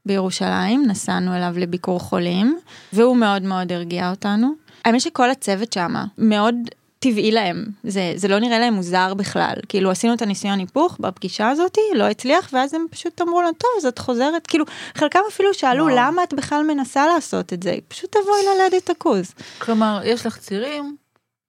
בירושלים, 0.08 0.86
נסענו 0.86 1.36
אליו 1.36 1.54
לביקור 1.56 2.00
חולים, 2.00 2.58
והוא 2.92 3.16
מאוד 3.16 3.42
מאוד 3.42 3.72
הרגיע 3.72 4.10
אותנו. 4.10 4.52
האמת 4.84 5.00
שכל 5.00 5.30
הצוות 5.30 5.72
שם 5.72 5.94
מאוד 6.18 6.54
טבעי 6.98 7.30
להם, 7.30 7.64
זה, 7.84 8.12
זה 8.16 8.28
לא 8.28 8.38
נראה 8.38 8.58
להם 8.58 8.74
מוזר 8.74 9.14
בכלל. 9.14 9.54
כאילו 9.68 9.90
עשינו 9.90 10.14
את 10.14 10.22
הניסיון 10.22 10.58
היפוך 10.58 10.96
בפגישה 11.00 11.48
הזאת, 11.48 11.78
לא 11.94 12.04
הצליח, 12.04 12.50
ואז 12.52 12.74
הם 12.74 12.86
פשוט 12.90 13.22
אמרו 13.22 13.42
לנו, 13.42 13.52
טוב, 13.52 13.70
אז 13.78 13.86
את 13.86 13.98
חוזרת, 13.98 14.46
כאילו, 14.46 14.64
חלקם 14.94 15.20
אפילו 15.28 15.54
שאלו, 15.54 15.84
וואו. 15.84 15.96
למה 15.96 16.22
את 16.22 16.34
בכלל 16.34 16.62
מנסה 16.62 17.06
לעשות 17.06 17.52
את 17.52 17.62
זה? 17.62 17.76
פשוט 17.88 18.16
תבואי 18.16 18.40
ללדת 18.46 18.90
הכוז. 18.90 19.34
כלומר, 19.58 20.00
יש 20.04 20.26
לך 20.26 20.38
צירים, 20.38 20.96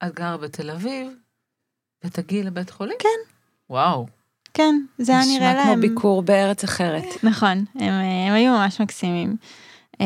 את 0.04 0.16
גרה 0.16 0.38
בתל 0.38 0.70
אביב, 0.72 1.08
ותגיעי 2.04 2.44
לבית 2.44 2.70
חולים? 2.70 2.98
כן. 3.00 3.20
וואו. 3.70 4.19
כן, 4.54 4.76
זה 4.98 5.12
היה 5.12 5.22
נראה 5.26 5.52
נשמע 5.52 5.64
כמו 5.64 5.72
להם. 5.72 5.82
ביקור 5.82 6.22
בארץ 6.22 6.64
אחרת. 6.64 7.04
נכון, 7.24 7.66
הם, 7.76 7.94
הם 8.28 8.34
היו 8.34 8.54
ממש 8.54 8.82
מקסימים. 8.82 9.36
Uh, 9.94 10.02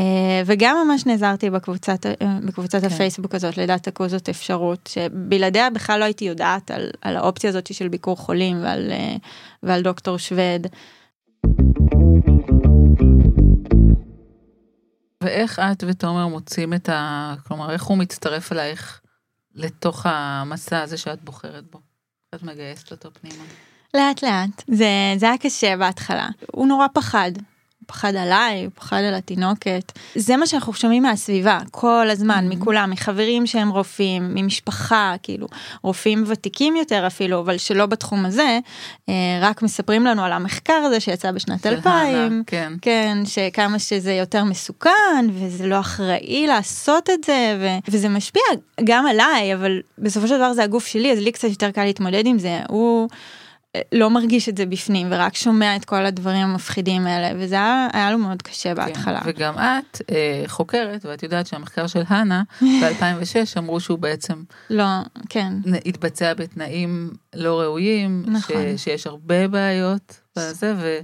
וגם 0.45 0.77
ממש 0.87 1.05
נעזרתי 1.05 1.49
בקבוצת, 1.49 2.05
uh, 2.05 2.23
בקבוצת 2.47 2.81
כן. 2.81 2.87
הפייסבוק 2.87 3.35
הזאת, 3.35 3.57
לדעת 3.57 3.87
הכו 3.87 4.09
זאת 4.09 4.29
אפשרות, 4.29 4.89
שבלעדיה 4.93 5.69
בכלל 5.69 5.99
לא 5.99 6.05
הייתי 6.05 6.25
יודעת 6.25 6.71
על, 6.71 6.89
על 7.01 7.17
האופציה 7.17 7.49
הזאת 7.49 7.73
של 7.73 7.87
ביקור 7.87 8.17
חולים 8.17 8.63
ועל, 8.63 8.91
ועל 9.63 9.81
דוקטור 9.81 10.17
שווד. 10.17 10.67
ואיך 15.23 15.59
את 15.59 15.83
ותומר 15.87 16.27
מוצאים 16.27 16.73
את 16.73 16.89
ה... 16.89 17.35
כלומר, 17.47 17.71
איך 17.71 17.83
הוא 17.83 17.97
מצטרף 17.97 18.51
אלייך 18.51 19.01
לתוך 19.55 20.05
המסע 20.09 20.81
הזה 20.81 20.97
שאת 20.97 21.23
בוחרת 21.23 21.63
בו? 21.71 21.79
את 22.35 22.43
מגייסת 22.43 22.91
אותו 22.91 23.09
פנימה. 23.13 23.43
לאט 23.97 24.23
לאט. 24.23 24.63
זה, 24.67 24.87
זה 25.17 25.25
היה 25.25 25.37
קשה 25.37 25.77
בהתחלה. 25.77 26.27
הוא 26.51 26.67
נורא 26.67 26.87
פחד. 26.93 27.31
הוא 27.35 27.87
פחד 27.87 28.15
עליי, 28.15 28.63
הוא 28.63 28.71
פחד 28.75 28.97
על 28.97 29.13
התינוקת. 29.13 29.91
זה 30.15 30.37
מה 30.37 30.47
שאנחנו 30.47 30.73
שומעים 30.73 31.03
מהסביבה, 31.03 31.59
כל 31.71 32.07
הזמן, 32.09 32.47
Mm-hmm. 32.49 32.55
מכולם, 32.55 32.91
מחברים 32.91 33.47
שהם 33.47 33.69
רופאים, 33.69 34.35
ממשפחה, 34.35 35.15
כאילו, 35.23 35.47
רופאים 35.81 36.23
ותיקים 36.27 36.75
יותר 36.75 37.07
אפילו, 37.07 37.39
אבל 37.39 37.57
שלא 37.57 37.85
בתחום 37.85 38.25
הזה, 38.25 38.59
אה, 39.09 39.13
רק 39.41 39.61
מספרים 39.61 40.05
לנו 40.05 40.23
על 40.23 40.31
המחקר 40.31 40.73
הזה 40.73 40.99
שיצא 40.99 41.31
בשנת 41.31 41.63
של 41.63 41.69
2000. 41.69 42.15
הנה, 42.15 42.41
כן. 42.47 42.73
כן, 42.81 43.17
שכמה 43.25 43.79
שזה 43.79 44.13
יותר 44.13 44.43
מסוכן, 44.43 45.25
וזה 45.33 45.67
לא 45.67 45.79
אחראי 45.79 46.47
לעשות 46.47 47.09
את 47.09 47.23
זה, 47.23 47.57
ו... 47.61 47.67
וזה 47.91 48.09
משפיע 48.09 48.43
גם 48.83 49.05
עליי, 49.07 49.53
אבל 49.53 49.81
בסופו 49.97 50.27
של 50.27 50.37
דבר 50.37 50.53
זה 50.53 50.63
הגוף 50.63 50.87
שלי, 50.87 51.11
אז 51.11 51.19
לי 51.19 51.31
קצת 51.31 51.49
יותר 51.49 51.71
קל 51.71 51.83
להתמודד 51.83 52.25
עם 52.25 52.39
זה. 52.39 52.59
הוא 52.69 53.09
לא 53.91 54.09
מרגיש 54.09 54.49
את 54.49 54.57
זה 54.57 54.65
בפנים, 54.65 55.07
ורק 55.11 55.35
שומע 55.35 55.75
את 55.75 55.85
כל 55.85 56.05
הדברים 56.05 56.41
המפחידים 56.41 57.07
האלה, 57.07 57.39
וזה 57.39 57.55
היה, 57.55 57.87
היה 57.93 58.11
לו 58.11 58.17
מאוד 58.17 58.41
קשה 58.41 58.75
בהתחלה. 58.75 59.21
כן, 59.23 59.29
וגם 59.29 59.53
את 59.53 60.01
אה, 60.11 60.43
חוקרת, 60.47 61.05
ואת 61.05 61.23
יודעת 61.23 61.47
שהמחקר 61.47 61.87
של 61.87 62.01
הנה 62.07 62.43
ב-2006 62.81 63.57
אמרו 63.57 63.79
שהוא 63.79 63.99
בעצם 63.99 64.43
לא, 64.69 64.85
כן. 65.29 65.53
התבצע 65.85 66.33
בתנאים 66.33 67.11
לא 67.35 67.61
ראויים, 67.61 68.23
נכון. 68.27 68.55
ש, 68.77 68.83
שיש 68.83 69.07
הרבה 69.07 69.47
בעיות 69.47 70.19
בזה, 70.35 70.73
ו... 70.77 70.99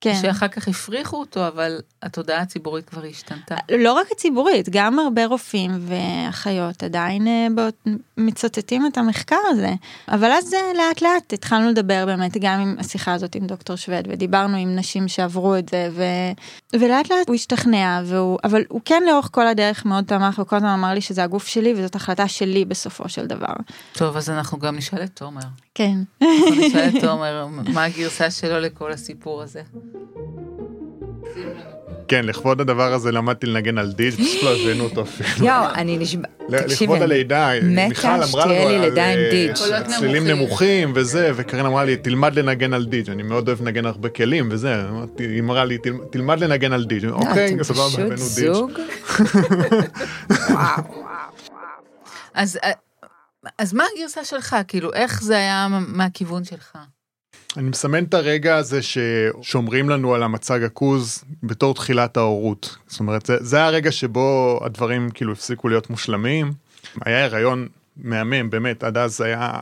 כן. 0.00 0.14
שאחר 0.22 0.48
כך 0.48 0.68
הפריחו 0.68 1.16
אותו, 1.16 1.48
אבל 1.48 1.78
התודעה 2.02 2.40
הציבורית 2.40 2.88
כבר 2.88 3.04
השתנתה. 3.04 3.56
לא 3.78 3.92
רק 3.92 4.06
הציבורית, 4.12 4.68
גם 4.70 4.98
הרבה 4.98 5.26
רופאים 5.26 5.70
ואחיות 5.80 6.82
עדיין 6.82 7.26
אה, 7.26 7.46
באות- 7.54 7.86
מצטטים 8.16 8.86
את 8.86 8.98
המחקר 8.98 9.36
הזה. 9.48 9.74
אבל 10.08 10.30
אז 10.32 10.54
אה, 10.54 10.60
לאט 10.76 11.02
לאט 11.02 11.32
התחלנו 11.32 11.70
לדבר 11.70 12.06
באמת 12.06 12.36
גם 12.40 12.60
עם 12.60 12.76
השיחה 12.78 13.12
הזאת 13.14 13.34
עם 13.34 13.46
דוקטור 13.46 13.76
שווד, 13.76 14.08
ודיברנו 14.08 14.56
עם 14.56 14.76
נשים 14.76 15.08
שעברו 15.08 15.56
את 15.56 15.68
זה, 15.68 15.88
ו... 15.92 16.02
ולאט 16.80 17.10
לאט 17.10 17.28
הוא 17.28 17.34
השתכנע, 17.34 18.02
והוא... 18.04 18.38
אבל 18.44 18.62
הוא 18.68 18.80
כן 18.84 19.02
לאורך 19.06 19.28
כל 19.32 19.46
הדרך 19.46 19.84
מאוד 19.86 20.04
תמך, 20.04 20.38
וכל 20.38 20.56
הזמן 20.56 20.68
אמר 20.68 20.94
לי 20.94 21.00
שזה 21.00 21.22
הגוף 21.24 21.46
שלי 21.46 21.74
וזאת 21.76 21.94
החלטה 21.94 22.28
שלי 22.28 22.64
בסופו 22.64 23.08
של 23.08 23.26
דבר. 23.26 23.52
טוב, 23.92 24.16
אז 24.16 24.30
אנחנו 24.30 24.58
גם 24.58 24.76
נשאל 24.76 25.02
את 25.04 25.10
תומר. 25.14 25.40
כן. 25.74 25.94
אנחנו 26.22 26.36
נשאל 26.66 26.88
את 26.88 27.00
תומר 27.04 27.46
מה 27.74 27.84
הגרסה 27.84 28.30
שלו 28.30 28.60
לכל 28.60 28.92
הסיפור 28.92 29.42
הזה. 29.42 29.62
כן, 32.08 32.24
לכבוד 32.24 32.60
הדבר 32.60 32.92
הזה 32.92 33.12
למדתי 33.12 33.46
לנגן 33.46 33.78
על 33.78 33.92
דיג', 33.92 34.14
פשוט 34.14 34.42
לא 34.42 34.50
הבאנו 34.56 34.84
אותו 34.84 35.02
אפילו. 35.02 35.46
יואו, 35.46 35.64
אני 35.74 35.98
נשבע, 35.98 36.28
לכבוד 36.48 37.02
הלידה, 37.02 37.50
מתה 37.62 37.88
מיכל 37.88 38.08
אמרה 38.08 38.46
לנו 38.46 38.54
על 38.84 38.98
אה, 38.98 39.84
צלילים 39.98 40.26
נמוכים. 40.26 40.92
וזה, 40.94 41.30
וקרן 41.36 41.66
אמרה 41.66 41.84
לי, 41.84 41.96
תלמד 41.96 42.38
לנגן 42.38 42.72
על 42.72 42.86
דיג', 42.86 43.10
אני 43.10 43.22
מאוד 43.22 43.48
אוהב 43.48 43.62
לנגן 43.62 43.86
הרבה 43.86 44.08
כלים 44.08 44.48
וזה, 44.50 44.74
היא 45.18 45.40
אמרה 45.40 45.64
לי, 45.64 45.78
"תל- 45.78 45.92
תלמד 46.10 46.40
לנגן 46.40 46.72
על 46.72 46.84
דיג', 46.84 47.04
לא, 47.04 47.14
אוקיי, 47.14 47.56
סבבה, 47.62 48.04
הבאנו 48.04 48.68
אה, 52.36 52.72
אז 53.58 53.72
מה 53.74 53.84
הגרסה 53.96 54.24
שלך? 54.24 54.56
כאילו, 54.68 54.92
איך 54.92 55.22
זה 55.22 55.36
היה 55.36 55.68
מהכיוון 55.70 56.44
שלך? 56.44 56.78
אני 57.56 57.68
מסמן 57.68 58.04
את 58.04 58.14
הרגע 58.14 58.56
הזה 58.56 58.80
ששומרים 58.82 59.88
לנו 59.88 60.14
על 60.14 60.22
המצג 60.22 60.62
הכוז 60.62 61.24
בתור 61.42 61.74
תחילת 61.74 62.16
ההורות. 62.16 62.76
זאת 62.86 63.00
אומרת, 63.00 63.26
זה, 63.26 63.36
זה 63.40 63.64
הרגע 63.64 63.92
שבו 63.92 64.60
הדברים 64.64 65.10
כאילו 65.10 65.32
הפסיקו 65.32 65.68
להיות 65.68 65.90
מושלמים. 65.90 66.52
היה 67.04 67.24
הריון 67.24 67.68
מהמם, 67.96 68.50
באמת, 68.50 68.84
עד 68.84 68.98
אז 68.98 69.20
היה 69.20 69.58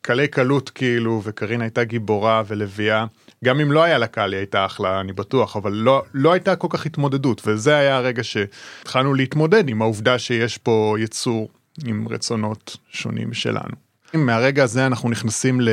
קלי 0.00 0.28
קלות 0.28 0.70
כאילו, 0.70 1.20
וקרין 1.24 1.60
הייתה 1.60 1.84
גיבורה 1.84 2.42
ולביאה. 2.46 3.04
גם 3.44 3.60
אם 3.60 3.72
לא 3.72 3.82
היה 3.82 3.98
לה 3.98 4.06
קל, 4.06 4.32
היא 4.32 4.38
הייתה 4.38 4.64
אחלה, 4.64 5.00
אני 5.00 5.12
בטוח, 5.12 5.56
אבל 5.56 5.72
לא, 5.72 6.02
לא 6.14 6.32
הייתה 6.32 6.56
כל 6.56 6.68
כך 6.70 6.86
התמודדות, 6.86 7.42
וזה 7.46 7.76
היה 7.76 7.96
הרגע 7.96 8.24
שהתחלנו 8.24 9.14
להתמודד 9.14 9.68
עם 9.68 9.82
העובדה 9.82 10.18
שיש 10.18 10.58
פה 10.58 10.96
יצור 10.98 11.48
עם 11.84 12.08
רצונות 12.08 12.76
שונים 12.88 13.32
שלנו. 13.32 13.74
מהרגע 14.14 14.64
הזה 14.64 14.86
אנחנו 14.86 15.08
נכנסים 15.10 15.60
ל... 15.60 15.68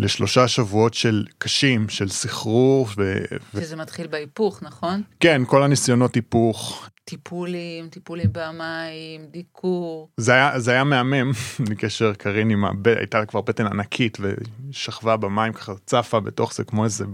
לשלושה 0.00 0.48
שבועות 0.48 0.94
של 0.94 1.24
קשים, 1.38 1.88
של 1.88 2.08
סחרור, 2.08 2.86
ו... 2.96 3.14
ו... 3.54 3.60
שזה 3.60 3.76
מתחיל 3.76 4.06
בהיפוך, 4.06 4.62
נכון? 4.62 5.02
כן, 5.20 5.42
כל 5.46 5.62
הניסיונות 5.62 6.14
היפוך. 6.14 6.88
טיפולים, 7.04 7.88
טיפולים 7.88 8.30
במים, 8.32 9.26
דיקור. 9.30 10.08
זה 10.16 10.32
היה, 10.32 10.60
זה 10.60 10.70
היה 10.72 10.84
מהמם, 10.84 11.30
בקשר 11.70 12.12
קרין 12.14 12.50
עם 12.50 12.64
הבטן, 12.64 12.98
הייתה 12.98 13.18
לה 13.18 13.26
כבר 13.26 13.40
בטן 13.40 13.66
ענקית 13.66 14.18
ושכבה 14.20 15.16
במים 15.16 15.52
ככה, 15.52 15.72
צפה 15.86 16.20
בתוך 16.20 16.54
זה 16.54 16.64
כמו 16.64 16.84
איזה 16.84 17.04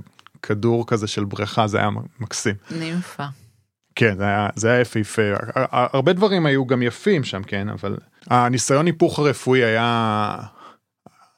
כדור 0.43 0.87
כזה 0.87 1.07
של 1.07 1.25
בריכה, 1.25 1.66
זה 1.66 1.78
היה 1.78 1.90
מקסים. 2.21 2.55
נימפה. 2.71 3.25
כן, 3.95 4.16
זה 4.16 4.25
היה, 4.25 4.49
זה 4.57 4.71
היה 4.71 4.81
יפהפה. 4.81 5.23
הרבה 5.71 6.12
דברים 6.12 6.47
היו 6.47 6.66
גם 6.66 6.83
יפים 6.83 7.25
שם, 7.25 7.43
כן, 7.43 7.69
אבל 7.69 7.97
הניסיון 8.26 8.87
היפוך 8.87 9.19
הרפואי 9.19 9.64
היה, 9.64 10.37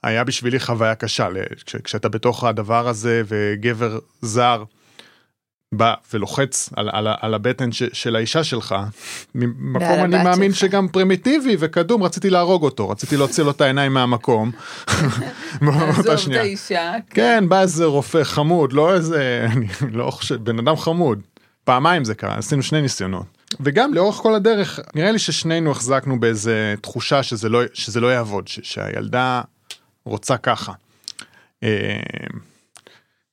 היה 0.02 0.24
בשבילי 0.24 0.60
חוויה 0.60 0.94
קשה. 0.94 1.28
כש, 1.66 1.76
כשאתה 1.76 2.08
בתוך 2.08 2.44
הדבר 2.44 2.88
הזה 2.88 3.22
וגבר 3.28 3.98
זר 4.22 4.64
בא 5.72 5.94
ולוחץ 6.12 6.70
על, 6.76 6.90
על, 6.92 7.08
על 7.20 7.34
הבטן 7.34 7.72
ש, 7.72 7.82
של 7.92 8.16
האישה 8.16 8.44
שלך, 8.44 8.74
ממקום 9.34 10.04
אני 10.04 10.24
מאמין 10.24 10.52
שלך. 10.52 10.70
שגם 10.70 10.88
פרימיטיבי 10.88 11.56
וקדום, 11.58 12.02
רציתי 12.02 12.30
להרוג 12.30 12.62
אותו, 12.62 12.88
רציתי 12.88 13.16
להוציא 13.16 13.44
לו 13.44 13.50
את 13.50 13.60
העיניים 13.60 13.92
מהמקום. 13.92 14.50
עזוב 14.88 16.06
את. 16.06 16.36
האישה. 16.36 16.92
כן, 17.10 17.44
בא 17.48 17.60
איזה 17.60 17.84
רופא 17.84 18.24
חמוד, 18.24 18.72
לא 18.72 18.94
איזה, 18.94 19.46
אני 19.52 19.66
לא 19.92 20.10
חושב, 20.10 20.34
בן 20.34 20.58
אדם 20.58 20.76
חמוד. 20.76 21.22
פעמיים 21.64 22.04
זה 22.04 22.14
קרה, 22.14 22.34
עשינו 22.38 22.62
שני 22.62 22.82
ניסיונות. 22.82 23.26
וגם 23.60 23.94
לאורך 23.94 24.16
כל 24.16 24.34
הדרך, 24.34 24.80
נראה 24.94 25.12
לי 25.12 25.18
ששנינו 25.18 25.70
החזקנו 25.70 26.20
באיזה 26.20 26.74
תחושה 26.80 27.22
שזה 27.22 27.48
לא, 27.48 27.62
שזה 27.74 28.00
לא 28.00 28.06
יעבוד, 28.06 28.48
ש, 28.48 28.60
שהילדה 28.62 29.42
רוצה 30.08 30.36
ככה. 30.36 30.72
אה, 31.62 32.00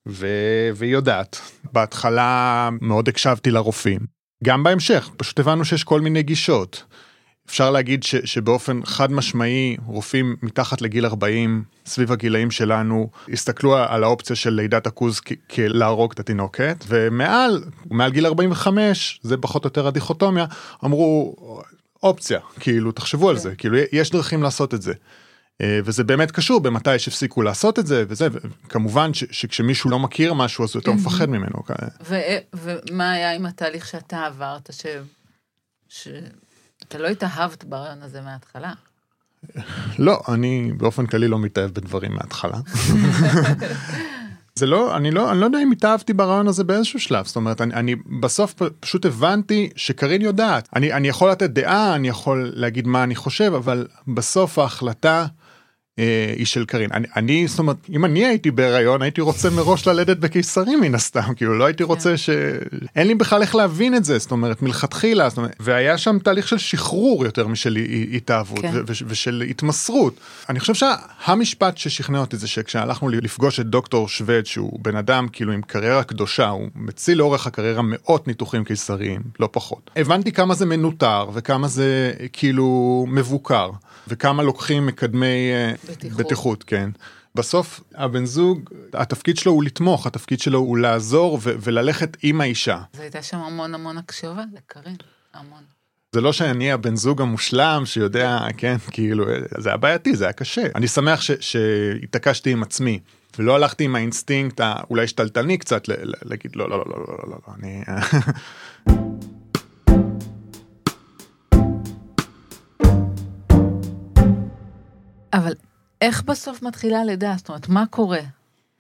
ו, 0.08 0.28
והיא 0.76 0.92
יודעת. 0.94 1.42
בהתחלה 1.74 2.70
מאוד 2.82 3.10
הקשבתי 3.10 3.52
לרופאים. 3.52 4.00
גם 4.44 4.64
בהמשך, 4.64 5.10
פשוט 5.18 5.40
הבנו 5.40 5.66
שיש 5.66 5.84
כל 5.84 6.02
מיני 6.02 6.24
גישות. 6.24 6.84
אפשר 7.50 7.72
להגיד 7.72 8.04
ש, 8.04 8.16
שבאופן 8.16 8.80
חד 8.86 9.12
משמעי 9.12 9.78
רופאים 9.86 10.36
מתחת 10.42 10.82
לגיל 10.82 11.06
40 11.06 11.64
סביב 11.86 12.12
הגילאים 12.12 12.52
שלנו 12.52 13.10
הסתכלו 13.34 13.78
על 13.78 14.04
האופציה 14.04 14.36
של 14.36 14.50
לידת 14.50 14.88
הכוז 14.88 15.20
כ- 15.26 15.32
כלהרוג 15.56 16.12
את 16.12 16.20
התינוקת 16.20 16.84
ומעל 16.88 17.64
מעל 17.92 18.12
גיל 18.12 18.26
45 18.26 19.20
זה 19.24 19.38
פחות 19.38 19.64
או 19.64 19.68
יותר 19.68 19.88
הדיכוטומיה 19.88 20.46
אמרו 20.86 21.36
אופציה 22.04 22.40
כאילו 22.60 22.92
תחשבו 22.92 23.30
על 23.30 23.38
זה 23.38 23.56
כאילו 23.56 23.78
יש 23.92 24.10
דרכים 24.10 24.44
לעשות 24.44 24.74
את 24.74 24.82
זה. 24.82 24.94
אה, 25.62 25.80
וזה 25.86 26.04
באמת 26.04 26.32
קשור 26.32 26.60
במתי 26.60 27.00
שהפסיקו 27.00 27.42
לעשות 27.42 27.80
את 27.80 27.88
זה 27.88 28.04
וזה 28.08 28.28
וכמובן 28.32 29.14
ש, 29.14 29.24
שכשמישהו 29.32 29.90
לא 29.90 30.00
מכיר 30.00 30.34
משהו 30.34 30.64
אז 30.64 30.76
הוא 30.76 30.80
יותר 30.80 30.94
מפחד 30.94 31.30
ממנו. 31.30 31.64
ו- 32.10 32.20
ומה 32.54 33.12
היה 33.12 33.34
עם 33.34 33.46
התהליך 33.46 33.88
שאתה 33.88 34.26
עברת, 34.26 34.70
ש... 34.74 34.86
שאתה 35.90 36.98
לא 36.98 37.08
התאהבת 37.08 37.64
ברעיון 37.64 38.04
הזה 38.04 38.22
מההתחלה? 38.22 38.74
לא, 40.00 40.22
אני 40.28 40.72
באופן 40.78 41.06
כללי 41.06 41.28
לא 41.28 41.40
מתאהב 41.40 41.72
בדברים 41.72 42.12
מההתחלה. 42.14 42.58
זה 44.56 44.66
לא, 44.66 44.98
אני 44.98 45.12
לא, 45.12 45.32
אני 45.32 45.40
לא 45.40 45.46
יודע 45.46 45.60
אם 45.64 45.72
התאהבתי 45.72 46.14
ברעיון 46.14 46.48
הזה 46.48 46.64
באיזשהו 46.64 47.00
שלב, 47.00 47.26
זאת 47.26 47.36
אומרת, 47.36 47.62
אני, 47.62 47.74
אני 47.74 47.96
בסוף 48.20 48.54
פ- 48.54 48.70
פשוט 48.80 49.06
הבנתי 49.06 49.70
שקרין 49.76 50.22
יודעת. 50.22 50.70
אני, 50.76 50.94
אני 50.94 51.08
יכול 51.08 51.32
לתת 51.32 51.50
דעה, 51.50 51.96
אני 51.96 52.08
יכול 52.08 52.52
להגיד 52.56 52.88
מה 52.88 53.04
אני 53.04 53.16
חושב, 53.16 53.54
אבל 53.54 53.88
בסוף 54.08 54.60
ההחלטה 54.60 55.26
היא 56.36 56.46
של 56.46 56.66
קרין. 56.66 56.90
אני, 56.94 57.08
אני, 57.16 57.48
זאת 57.48 57.60
אומרת, 57.60 57.76
אם 57.90 58.06
אני 58.06 58.26
הייתי 58.26 58.52
בהיריון, 58.52 59.02
הייתי 59.02 59.22
רוצה 59.22 59.50
מראש 59.50 59.88
ללדת 59.88 60.18
בקיסרי 60.18 60.76
מן 60.76 60.96
הסתם, 60.96 61.34
כאילו 61.36 61.58
לא 61.58 61.66
הייתי 61.66 61.84
רוצה 61.84 62.18
ש... 62.18 62.30
אין 62.96 63.08
לי 63.08 63.16
בכלל 63.16 63.42
איך 63.42 63.56
להבין 63.56 63.96
את 63.96 64.06
זה, 64.06 64.18
זאת 64.18 64.32
אומרת, 64.32 64.62
מלכתחילה, 64.62 65.30
זאת 65.30 65.38
אומרת, 65.38 65.56
והיה 65.60 65.98
שם 65.98 66.20
תהליך 66.20 66.48
של 66.48 66.58
שחרור 66.58 67.26
יותר 67.26 67.48
משל 67.48 67.78
התאהבות, 68.14 68.60
כן. 68.60 68.74
ושל 69.08 69.44
התמסרות. 69.50 70.20
אני 70.50 70.60
חושב 70.60 70.74
שהמשפט 70.74 71.78
ששכנע 71.78 72.20
אותי 72.20 72.38
זה 72.38 72.48
שכשהלכנו 72.48 73.10
לפגוש 73.10 73.60
את 73.60 73.66
דוקטור 73.66 74.10
שווד, 74.10 74.46
שהוא 74.46 74.80
בן 74.82 74.96
אדם 74.96 75.28
כאילו 75.32 75.52
עם 75.52 75.62
קריירה 75.62 76.04
קדושה, 76.04 76.50
הוא 76.50 76.70
מציל 76.76 77.18
לאורך 77.18 77.48
הקריירה 77.48 77.82
מאות 77.82 78.28
ניתוחים 78.28 78.64
קיסריים, 78.64 79.22
לא 79.40 79.50
פחות. 79.52 79.92
הבנתי 79.96 80.32
כמה 80.32 80.54
זה 80.56 80.66
מנוטר 80.66 81.26
וכמה 81.34 81.68
זה 81.68 82.14
כאילו 82.34 83.06
מבוקר, 83.10 83.70
וכמה 84.08 84.44
לוקחים 84.44 84.86
מקדמי 84.86 85.52
אה, 85.54 85.74
בטיחות. 85.90 86.26
בטיחות, 86.26 86.64
כן. 86.64 86.90
בסוף 87.36 87.82
הבן 87.96 88.26
זוג, 88.26 88.70
התפקיד 88.94 89.38
שלו 89.38 89.52
הוא 89.52 89.64
לתמוך, 89.64 90.08
התפקיד 90.08 90.40
שלו 90.40 90.60
הוא 90.60 90.78
לעזור 90.78 91.40
ו- 91.42 91.56
וללכת 91.62 92.18
עם 92.24 92.42
האישה. 92.42 92.82
אז 92.94 93.00
הייתה 93.00 93.22
שם 93.22 93.38
המון 93.38 93.74
המון 93.76 93.98
הקשבה 93.98 94.44
לקארין, 94.54 94.96
המון. 95.34 95.64
זה 96.12 96.22
לא 96.22 96.34
שאני 96.34 96.72
הבן 96.72 96.96
זוג 96.96 97.22
המושלם 97.22 97.84
שיודע, 97.86 98.40
כן, 98.58 98.78
כאילו, 98.92 99.26
זה 99.58 99.70
היה 99.70 99.78
בעייתי, 99.78 100.16
זה 100.16 100.24
היה 100.26 100.34
קשה. 100.34 100.64
אני 100.76 100.88
שמח 100.88 101.22
ש- 101.22 101.32
שהתעקשתי 101.40 102.52
עם 102.52 102.64
עצמי. 102.64 103.00
ולא 103.40 103.56
הלכתי 103.56 103.84
עם 103.84 103.96
האינסטינקט 103.96 104.60
האולי 104.60 105.08
שתלטני 105.08 105.58
קצת 105.58 105.84
להגיד 106.24 106.56
לא 106.56 106.70
לא 106.70 106.78
לא 106.78 106.86
לא 106.88 107.06
לא 107.08 107.18
לא 107.28 107.38
לא 107.48 107.54
אני 107.60 107.84
אבל 115.34 115.54
איך 116.06 116.24
בסוף 116.24 116.62
מתחילה 116.62 117.02
הלידה? 117.02 117.34
זאת 117.38 117.50
אומרת, 117.50 117.70
מה 117.70 117.86
קורה? 117.86 118.20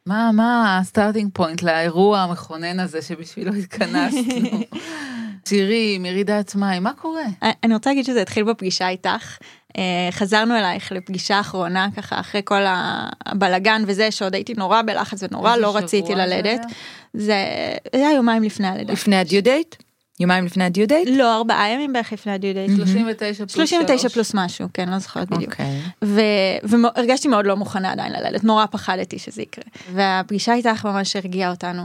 מה, 0.06 0.32
מה 0.34 0.78
ה 0.80 0.85
starting 0.85 1.30
point 1.34 1.62
לאירוע 1.64 2.20
המכונן 2.20 2.80
הזה 2.80 3.02
שבשבילו 3.02 3.54
התכנסנו? 3.54 4.60
צירים, 5.46 6.06
ירידת 6.06 6.56
מים, 6.56 6.84
מה 6.84 6.94
קורה? 6.94 7.24
אני 7.64 7.74
רוצה 7.74 7.90
להגיד 7.90 8.06
שזה 8.06 8.22
התחיל 8.22 8.44
בפגישה 8.44 8.90
איתך. 8.90 9.38
אה, 9.78 10.08
חזרנו 10.12 10.58
אלייך 10.58 10.92
לפגישה 10.92 11.40
אחרונה 11.40 11.88
ככה 11.96 12.20
אחרי 12.20 12.42
כל 12.46 12.62
הבלגן 13.26 13.84
וזה 13.88 14.12
שעוד 14.12 14.36
הייתי 14.36 14.54
נורא 14.54 14.82
בלחץ 14.82 15.24
ונורא 15.24 15.56
לא 15.56 15.78
רציתי 15.78 16.16
ללדת. 16.16 16.62
זה 17.14 17.46
היה 17.94 18.12
יומיים 18.12 18.44
לפני 18.44 18.68
הלידה. 18.68 18.94
לפני 18.94 19.16
הדיו 19.16 19.44
דייט? 19.44 19.76
יומיים 20.20 20.46
לפני 20.46 20.64
הדיו 20.64 20.88
דייט? 20.88 21.10
לא 21.12 21.36
ארבעה 21.36 21.70
ימים 21.70 21.94
בערך 21.94 22.14
לפני 22.14 22.32
הדיו 22.32 22.54
דייט. 22.54 22.72
39 22.76 23.36
פלוס 23.38 23.52
39 23.52 23.98
שלוש. 23.98 24.14
פלוס 24.14 24.32
משהו 24.34 24.68
כן 24.74 24.90
לא 24.90 25.00
זוכרת 25.00 25.30
בדיוק. 25.30 25.52
אוקיי. 25.52 25.82
והרגשתי 26.74 27.28
מאוד 27.28 27.46
לא 27.46 27.56
מוכנה 27.56 27.92
עדיין 27.92 28.14
ללדת 28.14 28.44
נורא 28.44 28.66
פחדתי 28.66 29.20
שזה 29.20 29.42
יקרה 29.42 29.64
והפגישה 29.94 30.54
איתך 30.54 30.86
ממש 30.86 31.16
הרגיעה 31.16 31.52
אותנו 31.52 31.84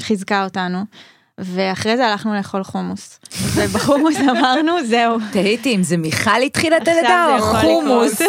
וחיזקה 0.00 0.44
אותנו. 0.44 0.84
ואחרי 1.38 1.96
זה 1.96 2.06
הלכנו 2.06 2.34
לאכול 2.34 2.64
חומוס 2.64 3.20
ובחומוס 3.54 4.16
אמרנו 4.16 4.86
זהו 4.86 5.18
תהיתי 5.32 5.74
אם 5.74 5.82
זה 5.82 5.96
מיכל 5.96 6.42
התחילה 6.46 6.76
את 6.76 6.88
הלידה 6.88 7.36
או 7.38 7.42
חומוס. 7.42 8.20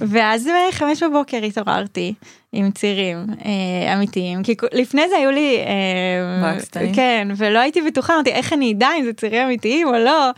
ואז 0.00 0.48
בחמש 0.70 1.02
בבוקר 1.02 1.36
התעוררתי 1.36 2.14
עם 2.52 2.70
צירים 2.70 3.26
אה, 3.44 3.94
אמיתיים 3.94 4.42
כי 4.42 4.54
לפני 4.72 5.08
זה 5.08 5.16
היו 5.16 5.30
לי 5.30 5.56
אה? 5.66 6.58
כן 6.94 7.28
ולא 7.36 7.58
הייתי 7.58 7.80
בטוחה 7.82 8.14
אמרתי 8.14 8.30
איך 8.30 8.52
אני 8.52 8.72
אדע 8.72 8.88
אם 8.98 9.04
זה 9.04 9.12
צירים 9.12 9.42
אמיתיים 9.42 9.86
או 9.86 9.92
לא 9.92 10.30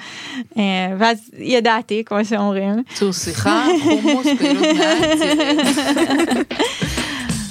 אה, 0.59 0.63
ואז 0.99 1.19
ידעתי 1.39 2.03
כמו 2.07 2.25
שאומרים 2.25 2.83
צור 2.95 3.13
שיחה, 3.13 3.67
חומוס, 3.83 4.27
פעילות 4.39 4.65
צירים. 5.19 5.65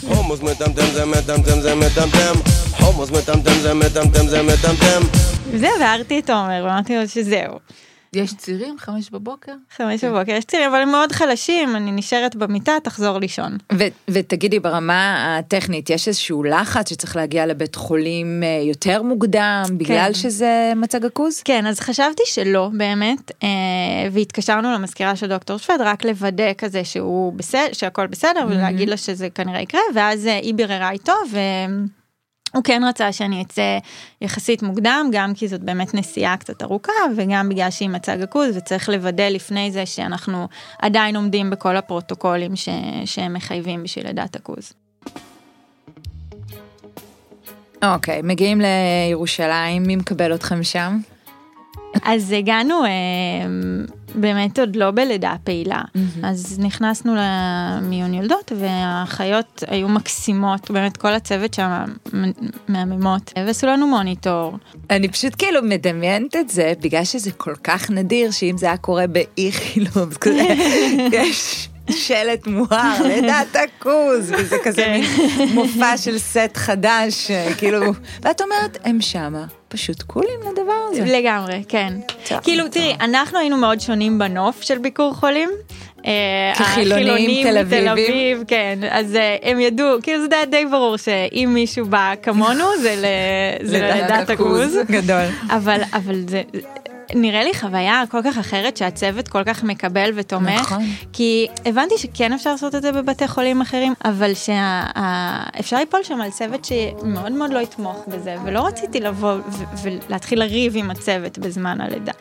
חומוס 0.08 0.42
מטמטם 0.42 0.86
זה 0.94 1.06
מטמטם 1.06 1.62
זה 1.62 1.76
מטמטם 1.76 2.34
חומוס 2.72 3.12
מטמטם 3.12 3.60
זה 3.62 3.74
מטמטם 3.74 4.28
זה 4.28 4.44
מטמטם 4.44 5.02
וזהו 5.52 5.80
והערתי 5.80 6.20
את 6.20 6.30
עומר 6.30 6.64
ואמרתי 6.64 6.96
לו 6.96 7.08
שזהו. 7.08 7.60
יש 8.18 8.34
צירים, 8.34 8.76
חמש 8.78 9.10
בבוקר? 9.10 9.52
חמש 9.76 10.04
בבוקר 10.04 10.32
יש 10.32 10.46
צירים 10.46 10.70
אבל 10.70 10.82
הם 10.82 10.92
מאוד 10.92 11.12
חלשים 11.12 11.76
אני 11.76 11.92
נשארת 11.92 12.36
במיטה 12.36 12.74
תחזור 12.84 13.20
לישון. 13.20 13.58
ו- 13.74 13.84
ותגידי 14.08 14.60
ברמה 14.60 15.38
הטכנית 15.38 15.90
יש 15.90 16.08
איזשהו 16.08 16.44
לחץ 16.44 16.90
שצריך 16.90 17.16
להגיע 17.16 17.46
לבית 17.46 17.76
חולים 17.76 18.44
אה, 18.44 18.62
יותר 18.64 19.02
מוקדם 19.02 19.64
בגלל 19.78 20.08
כן. 20.08 20.14
שזה 20.14 20.74
מצג 20.76 21.06
עכוז? 21.06 21.42
כן, 21.42 21.66
אז 21.66 21.80
חשבתי 21.80 22.24
שלא 22.26 22.70
באמת, 22.74 23.32
אה, 23.44 23.48
והתקשרנו 24.12 24.72
למזכירה 24.74 25.16
של 25.16 25.28
דוקטור 25.28 25.58
שפד 25.58 25.78
רק 25.80 26.06
לוודא 26.06 26.54
כזה 26.58 26.84
שהוא 26.84 27.34
בסדר, 27.34 27.74
שהכל 27.74 28.08
בסדר, 28.08 28.46
ולהגיד 28.50 28.90
לה 28.90 28.98
שזה 28.98 29.30
כנראה 29.30 29.62
יקרה, 29.62 29.82
ואז 29.96 30.28
אה, 30.28 30.38
היא 30.38 30.54
ביררה 30.54 30.92
איתו, 30.92 31.14
והוא 32.54 32.64
כן 32.64 32.82
רצה 32.90 33.12
שאני 33.12 33.42
אצא 33.42 33.78
יחסית 34.22 34.64
מוקדם, 34.64 35.10
גם 35.12 35.34
כי 35.34 35.48
זאת 35.48 35.64
באמת 35.64 35.94
נסיעה 35.94 36.38
קצת 36.38 36.64
ארוכה, 36.64 36.92
וגם 37.18 37.50
בגלל 37.50 37.72
שהיא 37.72 37.90
מצג 37.90 38.22
עכוז, 38.22 38.58
וצריך 38.58 38.90
לוודא 38.90 39.28
לפני 39.28 39.72
זה 39.72 39.86
שאנחנו 39.86 40.48
עדיין 40.80 41.16
עומדים 41.16 41.50
בכל 41.50 41.78
הפרוטוקולים 41.78 42.56
ש... 42.56 42.70
שהם 43.06 43.34
מחייבים 43.34 43.84
בשביל 43.84 44.08
לידת 44.08 44.36
עכוז. 44.36 44.74
אוקיי, 47.84 48.22
מגיעים 48.24 48.62
לירושלים, 48.62 49.84
מי 49.84 49.96
מקבל 49.96 50.36
אתכם 50.36 50.64
שם? 50.64 50.98
אז 52.04 52.32
הגענו 52.32 52.86
אה, 52.86 52.90
באמת 54.18 54.60
עוד 54.60 54.76
לא 54.76 54.92
בלידה 54.92 55.36
פעילה, 55.44 55.82
אז 56.24 56.60
נכנסנו 56.60 57.16
למיון 57.18 58.14
יולדות 58.14 58.52
והאחיות 58.60 59.64
היו 59.68 59.90
מקסימות, 59.90 60.72
באמת 60.72 60.98
כל 60.98 61.14
הצוות 61.14 61.54
שם 61.54 61.84
מהממות, 62.68 63.34
ועשו 63.36 63.68
לנו 63.68 63.88
מוניטור. 63.88 64.58
אני 64.90 65.08
פשוט 65.08 65.34
כאילו 65.38 65.62
מדמיינת 65.64 66.36
את 66.36 66.50
זה 66.50 66.74
בגלל 66.82 67.04
שזה 67.04 67.32
כל 67.32 67.56
כך 67.64 67.92
נדיר 67.92 68.32
שאם 68.32 68.58
זה 68.58 68.66
היה 68.66 68.78
קורה 68.78 69.08
באיכילוב, 69.08 70.14
זה 70.14 70.20
כזה, 70.22 70.44
יש 71.12 71.70
שלט 71.92 72.48
מואר, 72.48 72.94
לידת 73.08 73.56
הכוז, 73.56 74.34
וזה 74.38 74.58
כזה 74.64 74.88
מין 74.88 75.04
מופע 75.54 75.98
של 75.98 76.18
סט 76.20 76.38
חדש, 76.58 77.32
אה, 77.32 77.48
כאילו, 77.58 77.80
ואת 78.22 78.42
אומרת, 78.42 78.78
הם 78.84 79.02
שמה, 79.02 79.46
פשוט 79.68 80.02
קולים 80.02 80.40
לדבר 80.52 80.74
הזה. 80.92 81.04
לגמרי, 81.06 81.64
כן. 81.68 81.94
טוב, 82.30 82.40
כאילו, 82.44 82.64
טוב. 82.64 82.74
תראי, 82.74 82.96
אנחנו 83.02 83.40
היינו 83.40 83.58
מאוד 83.58 83.80
שונים 83.82 84.20
בנוף 84.20 84.62
של 84.62 84.78
ביקור 84.78 85.14
חולים. 85.14 85.50
אה, 86.06 86.12
כחילונים, 86.56 87.48
תל 87.48 87.58
אביבים. 87.58 87.88
אביב, 87.88 88.44
כן, 88.48 88.80
אז 88.92 89.16
אה, 89.16 89.36
הם 89.44 89.60
ידעו, 89.60 89.88
כאילו 90.04 90.22
זה 90.22 90.46
די 90.52 90.66
ברור 90.72 90.98
שאם 90.98 91.50
מישהו 91.54 91.86
בא 91.86 92.14
כמונו 92.24 92.64
זה 92.82 92.96
ל- 92.96 93.66
זה 93.68 93.80
ללידת 93.80 94.30
הכוז. 94.30 94.78
גדול. 94.92 95.26
אבל 95.50 95.82
אבל 95.94 96.16
זה 96.28 96.42
נראה 97.16 97.44
לי 97.44 97.54
חוויה 97.54 98.04
כל 98.10 98.22
כך 98.24 98.38
אחרת 98.38 98.78
שהצוות 98.78 99.28
כל 99.28 99.44
כך 99.44 99.64
מקבל 99.64 100.12
ותומך 100.16 100.62
נכון. 100.62 100.84
כי 101.14 101.48
הבנתי 101.66 101.98
שכן 101.98 102.34
אפשר 102.34 102.52
לעשות 102.52 102.76
את 102.76 102.82
זה 102.82 102.92
בבתי 102.92 103.28
חולים 103.28 103.62
אחרים 103.62 103.94
אבל 104.06 104.34
שאפשר 104.34 105.78
ליפול 105.78 106.04
שם 106.04 106.22
על 106.22 106.32
צוות 106.32 106.66
שמאוד 106.66 107.32
מאוד 107.32 107.52
לא 107.52 107.60
יתמוך 107.60 108.04
בזה 108.08 108.36
ולא 108.46 108.66
רציתי 108.68 109.00
לבוא 109.00 109.34
ולהתחיל 109.84 110.40
לריב 110.40 110.74
עם 110.76 110.92
הצוות 110.92 111.38
בזמן 111.38 111.82
הלידה. 111.82 112.14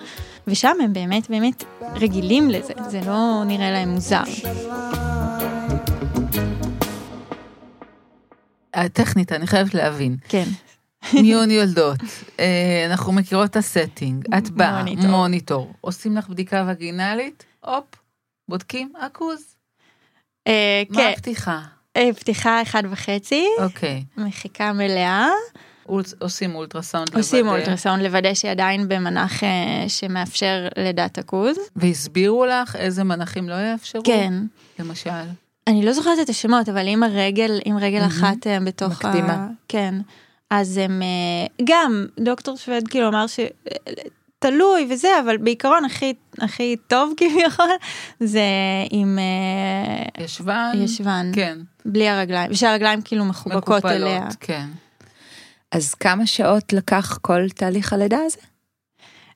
ושם 0.47 0.77
הם 0.83 0.93
באמת 0.93 1.31
באמת 1.31 1.65
רגילים 1.95 2.51
לזה 2.51 2.73
זה 2.89 3.01
לא 3.07 3.43
נראה 3.47 3.71
להם 3.71 3.89
מוזר. 3.89 4.23
טכנית, 8.93 9.33
אני 9.33 9.47
חייבת 9.47 9.75
להבין. 9.75 10.17
כן. 10.29 10.45
מיון 11.15 11.51
יולדות, 11.51 11.99
אה, 12.41 12.87
אנחנו 12.91 13.13
מכירות 13.13 13.51
את 13.51 13.57
ה 13.57 13.64
setting, 13.64 14.25
את 14.39 14.51
באה, 14.51 14.83
מוניטור. 14.83 15.11
מוניטור, 15.11 15.73
עושים 15.81 16.17
לך 16.17 16.29
בדיקה 16.29 16.65
וגינלית, 16.69 17.45
הופ, 17.65 17.85
בודקים 18.49 18.93
עכוז. 18.99 19.57
אה, 20.47 20.83
מה 20.91 20.97
כן, 20.97 21.13
הפתיחה? 21.13 21.61
אה, 21.97 22.11
פתיחה 22.17 22.63
אחד 22.63 22.83
וחצי, 22.91 23.47
אוקיי, 23.59 24.05
מחיקה 24.17 24.73
מלאה. 24.73 25.29
עושים 26.19 26.55
אולטרסאונד 26.55 27.17
עושים 27.17 27.47
לוודא. 27.47 27.59
אולטרסאונד 27.59 28.03
לוודא 28.03 28.35
שהיא 28.35 28.51
עדיין 28.51 28.89
במנח 28.89 29.43
שמאפשר 29.89 30.69
לידת 30.79 31.19
עכוז. 31.19 31.57
והסבירו 31.77 32.47
לך 32.47 32.77
איזה 32.77 33.05
מנחים 33.05 33.49
לא 33.49 33.55
יאפשרו? 33.55 34.03
כן. 34.05 34.33
למשל. 34.79 35.11
אני 35.67 35.87
לא 35.87 35.93
זוכרת 35.93 36.19
את 36.23 36.29
השמות, 36.29 36.69
אבל 36.69 36.89
עם 36.89 37.03
הרגל, 37.03 37.61
עם 37.65 37.79
רגל 37.79 38.07
אחת 38.07 38.47
בתוך 38.65 39.05
ה... 39.05 39.09
מקדימה. 39.09 39.49
כן. 39.69 39.95
אז 40.51 40.77
הם 40.77 41.03
אה, 41.03 41.47
גם, 41.65 42.07
דוקטור 42.21 42.57
שווד 42.57 42.89
כאילו 42.89 43.09
אמר 43.09 43.27
ש... 43.27 43.41
תלוי 44.39 44.89
וזה, 44.91 45.09
אבל 45.25 45.37
בעיקרון 45.37 45.85
הכי, 45.85 46.15
הכי 46.39 46.77
טוב 46.87 47.13
כביכול, 47.19 47.71
זה 48.21 48.43
עם 48.91 49.19
אה, 49.19 50.25
ישבן? 50.25 50.73
ישבן, 50.75 51.31
כן. 51.35 51.59
בלי 51.85 52.09
הרגליים, 52.09 52.51
ושהרגליים 52.51 53.03
כאילו 53.03 53.25
מחובקות 53.25 53.63
מקופלות, 53.63 53.85
אליה. 53.93 54.29
כן. 54.41 54.67
אז 55.73 55.95
כמה 55.95 56.27
שעות 56.27 56.73
לקח 56.73 57.19
כל 57.23 57.49
תהליך 57.49 57.93
הלידה 57.93 58.19
הזה? 58.27 58.39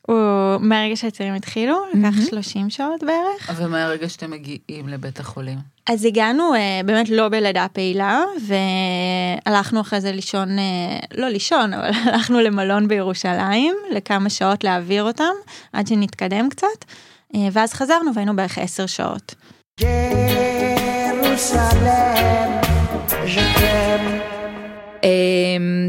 הוא, 0.07 0.17
מהרגע 0.61 0.97
שהצירים 0.97 1.35
התחילו, 1.35 1.77
לקח 1.89 1.99
מהמם. 1.99 2.23
30 2.31 2.71
שעות 2.71 3.05
בערך. 3.05 3.51
ומהרגע 3.57 4.09
שאתם 4.09 4.31
מגיעים 4.31 4.89
לבית 4.89 5.21
החולים. 5.21 5.59
אז 5.87 6.05
הגענו 6.05 6.55
אה, 6.55 6.81
באמת 6.85 7.09
לא 7.09 7.29
בלידה 7.29 7.67
פעילה 7.73 8.23
והלכנו 9.47 9.81
אחרי 9.81 10.01
זה 10.01 10.13
לישון, 10.13 10.59
אה, 10.59 10.99
לא 11.15 11.29
לישון, 11.29 11.75
אבל 11.75 11.91
הלכנו 12.13 12.41
למלון 12.41 12.89
בירושלים 12.89 13.75
לכמה 13.91 14.31
שעות 14.31 14.65
להעביר 14.65 15.03
אותם 15.03 15.33
עד 15.73 15.87
שנתקדם 15.87 16.49
קצת 16.49 16.85
אה, 17.35 17.49
ואז 17.53 17.73
חזרנו 17.73 18.15
והיינו 18.15 18.37
בערך 18.37 18.59
10 18.59 18.87
שעות. 18.87 19.35
אמ, 19.83 19.87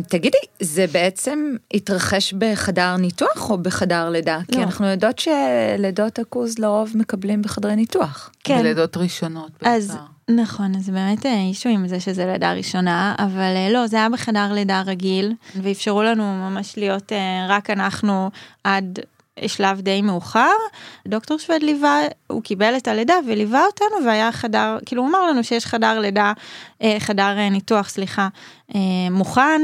תגידי, 0.08 0.38
זה 0.60 0.86
בעצם 0.91 1.56
התרחש 1.74 2.34
בחדר 2.34 2.97
ניתוח 2.97 3.50
או 3.50 3.58
בחדר 3.58 4.10
לידה? 4.10 4.39
כי 4.52 4.58
לא. 4.58 4.63
אנחנו 4.63 4.86
יודעות 4.86 5.19
שלידות 5.19 6.19
עכוז 6.19 6.60
לרוב 6.60 6.91
מקבלים 6.95 7.41
בחדרי 7.41 7.76
ניתוח. 7.76 8.32
כן. 8.43 8.60
בלידות 8.60 8.97
ראשונות. 8.97 9.52
אז 9.62 9.88
בעיקר. 9.88 10.04
נכון, 10.30 10.76
אז 10.76 10.89
באמת 10.89 11.26
אה, 11.26 11.41
אישו 11.41 11.69
עם 11.69 11.88
זה 11.88 12.00
שזה 12.00 12.26
לידה 12.26 12.54
ראשונה, 12.54 13.15
אבל 13.19 13.54
אה, 13.56 13.69
לא, 13.71 13.88
זה 13.88 13.97
היה 13.97 14.10
בחדר 14.10 14.54
לידה 14.54 14.82
רגיל, 14.86 15.34
ואפשרו 15.56 16.04
לנו 16.04 16.24
ממש 16.24 16.78
להיות 16.78 17.12
אה, 17.12 17.45
רק 17.50 17.69
אנחנו 17.69 18.30
עד 18.63 19.00
שלב 19.47 19.82
די 19.82 20.01
מאוחר. 20.01 20.51
דוקטור 21.08 21.39
שווד 21.39 21.63
ליווה, 21.63 21.99
הוא 22.27 22.41
קיבל 22.41 22.73
את 22.77 22.88
הלידה 22.88 23.13
וליווה 23.27 23.65
אותנו, 23.65 24.06
והיה 24.06 24.32
חדר, 24.32 24.77
כאילו 24.86 25.01
הוא 25.01 25.10
אמר 25.10 25.27
לנו 25.27 25.43
שיש 25.43 25.65
חדר 25.65 25.99
לידה, 25.99 26.34
אה, 26.82 26.95
חדר 26.99 27.38
אה, 27.38 27.49
ניתוח, 27.49 27.89
סליחה, 27.89 28.27
אה, 28.75 28.80
מוכן. 29.12 29.62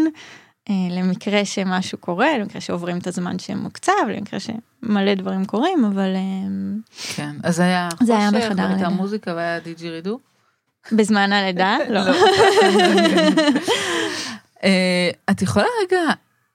למקרה 0.91 1.45
שמשהו 1.45 1.97
קורה, 1.97 2.37
למקרה 2.37 2.61
שעוברים 2.61 2.97
את 2.97 3.07
הזמן 3.07 3.39
שמוקצב, 3.39 3.91
למקרה 4.09 4.39
שמלא 4.39 5.13
דברים 5.13 5.45
קורים, 5.45 5.85
אבל 5.85 6.15
כן, 7.15 7.35
אז 7.43 7.59
היה 7.59 7.89
זה 8.03 8.17
היה 8.17 8.31
בחדר 8.31 8.67
לידה. 8.67 8.89
מוזיקה 8.89 9.33
והיה 9.35 9.59
דיג'י 9.59 9.89
רידו. 9.89 10.19
בזמן 10.91 11.33
הלידה, 11.33 11.77
לא. 11.89 11.99
אה, 14.63 15.09
את 15.31 15.41
יכולה 15.41 15.65
רגע 15.83 16.01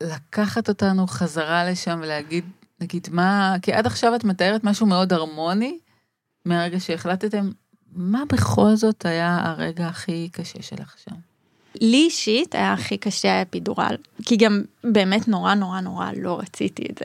לקחת 0.03 0.69
אותנו 0.69 1.07
חזרה 1.07 1.71
לשם 1.71 1.99
ולהגיד, 2.03 2.45
נגיד, 2.83 3.09
מה, 3.11 3.57
כי 3.63 3.73
עד 3.73 3.87
עכשיו 3.87 4.15
את 4.15 4.25
מתארת 4.25 4.65
משהו 4.65 4.87
מאוד 4.87 5.13
הרמוני, 5.13 5.79
מהרגע 6.45 6.81
שהחלטתם, 6.81 7.51
מה 7.93 8.23
בכל 8.33 8.75
זאת 8.75 9.07
היה 9.07 9.39
הרגע 9.43 9.87
הכי 9.87 10.29
קשה 10.33 10.63
שלך 10.63 10.95
שם? 11.05 11.15
לי 11.81 11.97
אישית 11.97 12.55
היה 12.55 12.73
הכי 12.73 12.97
קשה 12.97 13.33
האפידורל, 13.33 13.97
כי 14.23 14.37
גם 14.37 14.63
באמת 14.85 15.29
נורא 15.29 15.55
נורא 15.55 15.81
נורא 15.81 16.11
לא 16.17 16.39
רציתי 16.39 16.83
את 16.91 16.99
זה. 16.99 17.05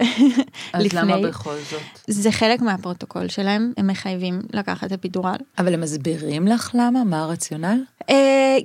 אז 0.74 0.86
לפני. 0.86 1.00
למה 1.02 1.28
בכל 1.28 1.56
זאת? 1.72 1.82
זה 2.08 2.32
חלק 2.32 2.62
מהפרוטוקול 2.62 3.28
שלהם, 3.28 3.74
הם 3.78 3.88
מחייבים 3.88 4.42
לקחת 4.54 4.92
אפידורל. 4.92 5.38
אבל 5.58 5.74
הם 5.74 5.82
מסבירים 5.82 6.48
לך 6.48 6.72
למה? 6.74 7.04
מה 7.04 7.24
הרציונל? 7.24 7.84
אה, 8.10 8.58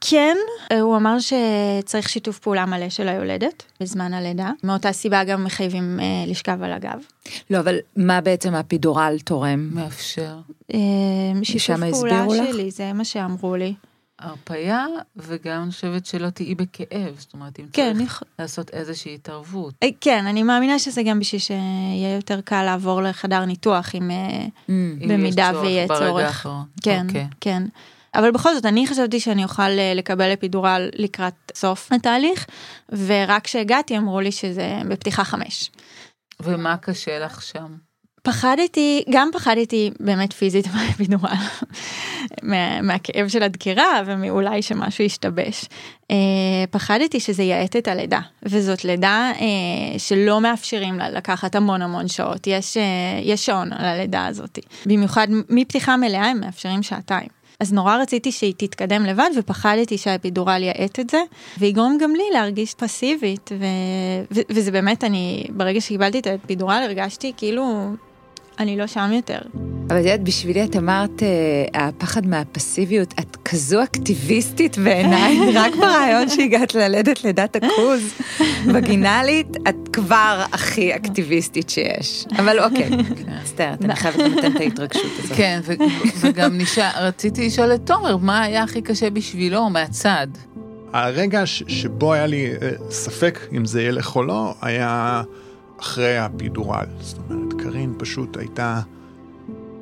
כן, 0.00 0.36
אה, 0.72 0.80
הוא 0.80 0.96
אמר 0.96 1.16
שצריך 1.18 2.08
שיתוף 2.08 2.38
פעולה 2.38 2.66
מלא 2.66 2.88
של 2.88 3.08
היולדת 3.08 3.62
בזמן 3.80 4.14
הלידה. 4.14 4.50
מאותה 4.64 4.92
סיבה 4.92 5.24
גם 5.24 5.44
מחייבים 5.44 6.00
אה, 6.00 6.04
לשכב 6.26 6.62
על 6.62 6.72
הגב. 6.72 6.98
לא, 7.50 7.58
אבל 7.60 7.76
מה 7.96 8.20
בעצם 8.20 8.54
האפידורל 8.54 9.16
תורם? 9.24 9.68
מאפשר 9.72 10.36
אה, 10.74 10.78
שיתוף 11.42 11.66
פעולה 11.66 11.88
הסבירו 12.24 12.34
לך? 12.34 12.52
שלי, 12.52 12.70
זה 12.70 12.92
מה 12.92 13.04
שאמרו 13.04 13.56
לי. 13.56 13.74
הרפייה, 14.18 14.86
וגם 15.16 15.62
אני 15.62 15.70
חושבת 15.70 16.06
שלא 16.06 16.30
תהיי 16.30 16.54
בכאב, 16.54 17.14
זאת 17.18 17.32
אומרת, 17.34 17.60
אם 17.60 17.64
כן, 17.72 17.92
צריך 17.96 18.06
יכ- 18.10 18.22
לעשות 18.38 18.70
איזושהי 18.70 19.14
התערבות. 19.14 19.74
אה, 19.82 19.88
כן, 20.00 20.26
אני 20.26 20.42
מאמינה 20.42 20.78
שזה 20.78 21.02
גם 21.02 21.18
בשביל 21.20 21.40
שיהיה 21.40 22.14
יותר 22.16 22.40
קל 22.40 22.62
לעבור 22.62 23.02
לחדר 23.02 23.44
ניתוח 23.44 23.94
אם 23.94 24.10
יש 24.10 25.08
במידה 25.08 25.50
צורך 25.52 25.64
ויהיה 25.64 25.86
ברגע 25.86 26.06
צורך. 26.08 26.26
האחרון. 26.26 26.64
כן, 26.82 27.06
אוקיי. 27.08 27.26
כן. 27.40 27.62
אבל 28.18 28.30
בכל 28.30 28.54
זאת, 28.54 28.66
אני 28.66 28.86
חשבתי 28.86 29.20
שאני 29.20 29.44
אוכל 29.44 29.62
אה, 29.62 29.92
לקבל 29.94 30.32
אפידורל 30.32 30.88
לקראת 30.94 31.34
סוף 31.54 31.92
התהליך, 31.92 32.46
ורק 33.06 33.44
כשהגעתי 33.44 33.98
אמרו 33.98 34.20
לי 34.20 34.32
שזה 34.32 34.80
בפתיחה 34.88 35.24
חמש. 35.24 35.70
ומה 36.42 36.76
קשה 36.76 37.18
לך 37.18 37.42
שם? 37.42 37.88
פחדתי, 38.22 39.04
גם 39.10 39.30
פחדתי 39.32 39.90
באמת 40.00 40.32
פיזית 40.32 40.66
מהאפידורל, 40.74 41.32
מה, 42.42 42.82
מהכאב 42.82 43.28
של 43.28 43.42
הדקירה 43.42 44.02
ומאולי 44.06 44.62
שמשהו 44.62 45.04
ישתבש. 45.04 45.64
אה, 46.10 46.16
פחדתי 46.70 47.20
שזה 47.20 47.42
יאט 47.42 47.76
את 47.76 47.88
הלידה, 47.88 48.20
וזאת 48.42 48.84
לידה 48.84 49.32
אה, 49.40 49.98
שלא 49.98 50.40
מאפשרים 50.40 50.98
לה 50.98 51.10
לקחת 51.10 51.54
המון 51.54 51.82
המון 51.82 52.08
שעות, 52.08 52.46
יש, 52.46 52.76
אה, 52.76 52.82
יש 53.22 53.46
שעון 53.46 53.72
על 53.72 53.84
הלידה 53.84 54.26
הזאת. 54.26 54.58
במיוחד 54.86 55.28
מפתיחה 55.48 55.96
מלאה 55.96 56.26
הם 56.26 56.40
מאפשרים 56.40 56.82
שעתיים. 56.82 57.37
אז 57.62 57.72
נורא 57.72 57.96
רציתי 57.96 58.32
שהיא 58.32 58.54
תתקדם 58.56 59.04
לבד 59.04 59.30
ופחדתי 59.38 59.98
שהאפידורל 59.98 60.62
יאט 60.62 61.00
את 61.00 61.10
זה 61.10 61.22
ויגרום 61.58 61.98
גם 62.00 62.14
לי 62.14 62.22
להרגיש 62.32 62.74
פסיבית 62.74 63.50
ו... 63.58 63.64
ו... 64.30 64.40
וזה 64.50 64.70
באמת 64.70 65.04
אני 65.04 65.44
ברגע 65.50 65.80
שקיבלתי 65.80 66.18
את 66.18 66.26
האפידורל 66.26 66.82
הרגשתי 66.84 67.32
כאילו 67.36 67.90
אני 68.58 68.76
לא 68.76 68.86
שם 68.86 69.10
יותר. 69.12 69.38
אבל 69.88 69.96
את 69.96 70.04
יודעת, 70.04 70.22
בשבילי 70.22 70.64
את 70.64 70.76
אמרת, 70.76 71.22
אה, 71.22 71.88
הפחד 71.88 72.26
מהפסיביות, 72.26 73.14
את 73.20 73.36
כזו 73.44 73.82
אקטיביסטית 73.82 74.78
בעיניי, 74.78 75.38
רק 75.60 75.76
ברעיון 75.76 76.28
שהגעת 76.28 76.74
ללדת 76.74 77.24
לידת 77.24 77.56
הכוז 77.56 78.14
וגינלית, 78.74 79.46
את 79.68 79.88
כבר 79.92 80.44
הכי 80.52 80.94
אקטיביסטית 80.94 81.70
שיש. 81.70 82.24
אבל 82.38 82.60
אוקיי, 82.60 82.90
מצטערת, 83.42 83.84
אני 83.84 83.96
חייבת 84.00 84.18
לתת 84.18 84.56
את 84.56 84.60
ההתרגשות 84.60 85.12
הזאת. 85.18 85.36
כן, 85.36 85.60
וגם 86.20 86.58
רציתי 87.00 87.46
לשאול 87.46 87.74
את 87.74 87.80
תומר, 87.84 88.16
מה 88.16 88.42
היה 88.42 88.62
הכי 88.62 88.82
קשה 88.82 89.10
בשבילו 89.10 89.70
מהצד? 89.70 90.26
הרגע 90.92 91.46
שבו 91.46 92.12
היה 92.12 92.26
לי 92.26 92.50
אה, 92.62 92.70
ספק 92.90 93.40
אם 93.56 93.64
זה 93.64 93.82
ילך 93.82 94.16
או 94.16 94.22
לא, 94.22 94.54
היה 94.62 95.22
אחרי 95.80 96.18
הפידורל. 96.18 96.86
זאת 97.00 97.18
אומרת, 97.30 97.52
קארין 97.62 97.94
פשוט 97.98 98.36
הייתה 98.36 98.80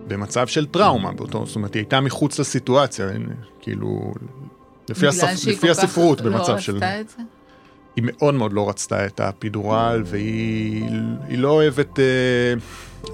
במצב 0.08 0.46
של 0.46 0.66
טראומה 0.66 1.12
באותו, 1.12 1.46
זאת 1.46 1.56
אומרת, 1.56 1.74
היא 1.74 1.80
הייתה 1.80 2.00
מחוץ 2.00 2.38
לסיטואציה, 2.38 3.06
כאילו, 3.60 4.14
לפי, 4.88 5.00
בגלל 5.00 5.08
הספ... 5.08 5.36
שהיא 5.36 5.52
לפי 5.52 5.66
כל 5.66 5.74
כך 5.74 5.78
הספרות 5.78 6.20
לא 6.20 6.30
במצב 6.30 6.58
של... 6.58 6.74
רצתה 6.74 7.00
את 7.00 7.08
זה? 7.08 7.22
היא 7.96 8.04
מאוד 8.06 8.34
מאוד 8.34 8.52
לא 8.52 8.68
רצתה 8.68 9.06
את 9.06 9.20
הפידורל, 9.20 10.02
והיא 10.06 10.88
היא 11.28 11.38
לא 11.38 11.50
אוהבת 11.50 11.98
אה, 11.98 12.04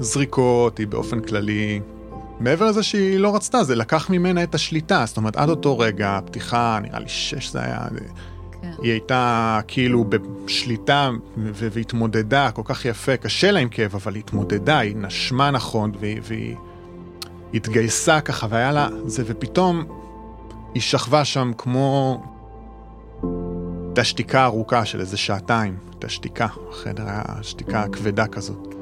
זריקות, 0.00 0.78
היא 0.78 0.86
באופן 0.86 1.20
כללי... 1.20 1.80
מעבר 2.40 2.66
לזה 2.66 2.82
שהיא 2.82 3.18
לא 3.18 3.34
רצתה, 3.34 3.64
זה 3.64 3.74
לקח 3.74 4.10
ממנה 4.10 4.42
את 4.42 4.54
השליטה. 4.54 5.04
זאת 5.06 5.16
אומרת, 5.16 5.36
עד 5.36 5.48
אותו 5.48 5.78
רגע, 5.78 6.16
הפתיחה, 6.16 6.78
נראה 6.82 7.00
לי 7.00 7.08
שש 7.08 7.50
זה 7.50 7.60
היה... 7.60 7.86
כן. 8.62 8.72
היא 8.82 8.92
הייתה 8.92 9.60
כאילו 9.68 10.04
בשליטה 10.04 11.10
והתמודדה 11.36 12.50
כל 12.50 12.62
כך 12.64 12.84
יפה, 12.84 13.16
קשה 13.16 13.50
לה 13.50 13.60
עם 13.60 13.68
כאב, 13.68 13.94
אבל 13.94 14.14
היא 14.14 14.22
התמודדה, 14.26 14.78
היא 14.78 14.96
נשמה 14.96 15.50
נכון, 15.50 15.92
והיא, 16.00 16.20
והיא 16.22 16.56
התגייסה 17.54 18.20
ככה, 18.20 18.46
והיה 18.50 18.72
לה 18.72 18.88
זה, 19.06 19.22
ופתאום 19.26 19.84
היא 20.74 20.82
שכבה 20.82 21.24
שם 21.24 21.52
כמו... 21.58 22.22
הייתה 23.86 24.04
שתיקה 24.04 24.44
ארוכה 24.44 24.84
של 24.84 25.00
איזה 25.00 25.16
שעתיים, 25.16 25.76
הייתה 25.90 26.08
שתיקה, 26.08 26.46
החדר 26.70 27.02
היה 27.06 27.22
שתיקה 27.42 27.84
כבדה 27.92 28.26
כזאת. 28.26 28.74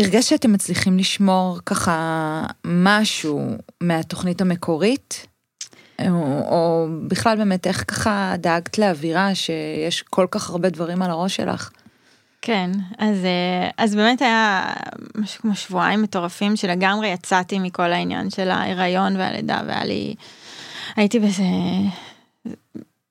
הרגשת 0.00 0.28
שאתם 0.28 0.52
מצליחים 0.52 0.98
לשמור 0.98 1.58
ככה 1.66 2.46
משהו 2.66 3.56
מהתוכנית 3.82 4.40
המקורית? 4.40 5.26
או, 6.10 6.40
או 6.48 6.86
בכלל 7.08 7.36
באמת 7.36 7.66
איך 7.66 7.84
ככה 7.88 8.34
דאגת 8.38 8.78
לאווירה 8.78 9.34
שיש 9.34 10.02
כל 10.02 10.26
כך 10.30 10.50
הרבה 10.50 10.68
דברים 10.70 11.02
על 11.02 11.10
הראש 11.10 11.36
שלך? 11.36 11.70
כן, 12.42 12.70
אז, 12.98 13.24
אה, 13.24 13.70
אז 13.78 13.94
באמת 13.94 14.22
היה 14.22 14.72
משהו 15.14 15.42
כמו 15.42 15.54
שבועיים 15.54 16.02
מטורפים 16.02 16.56
שלגמרי 16.56 17.08
יצאתי 17.08 17.58
מכל 17.58 17.92
העניין 17.92 18.30
של 18.30 18.50
ההיריון 18.50 19.16
והלידה 19.16 19.60
והיה 19.66 19.84
לי, 19.84 20.14
הייתי 20.96 21.18
באיזה 21.18 21.42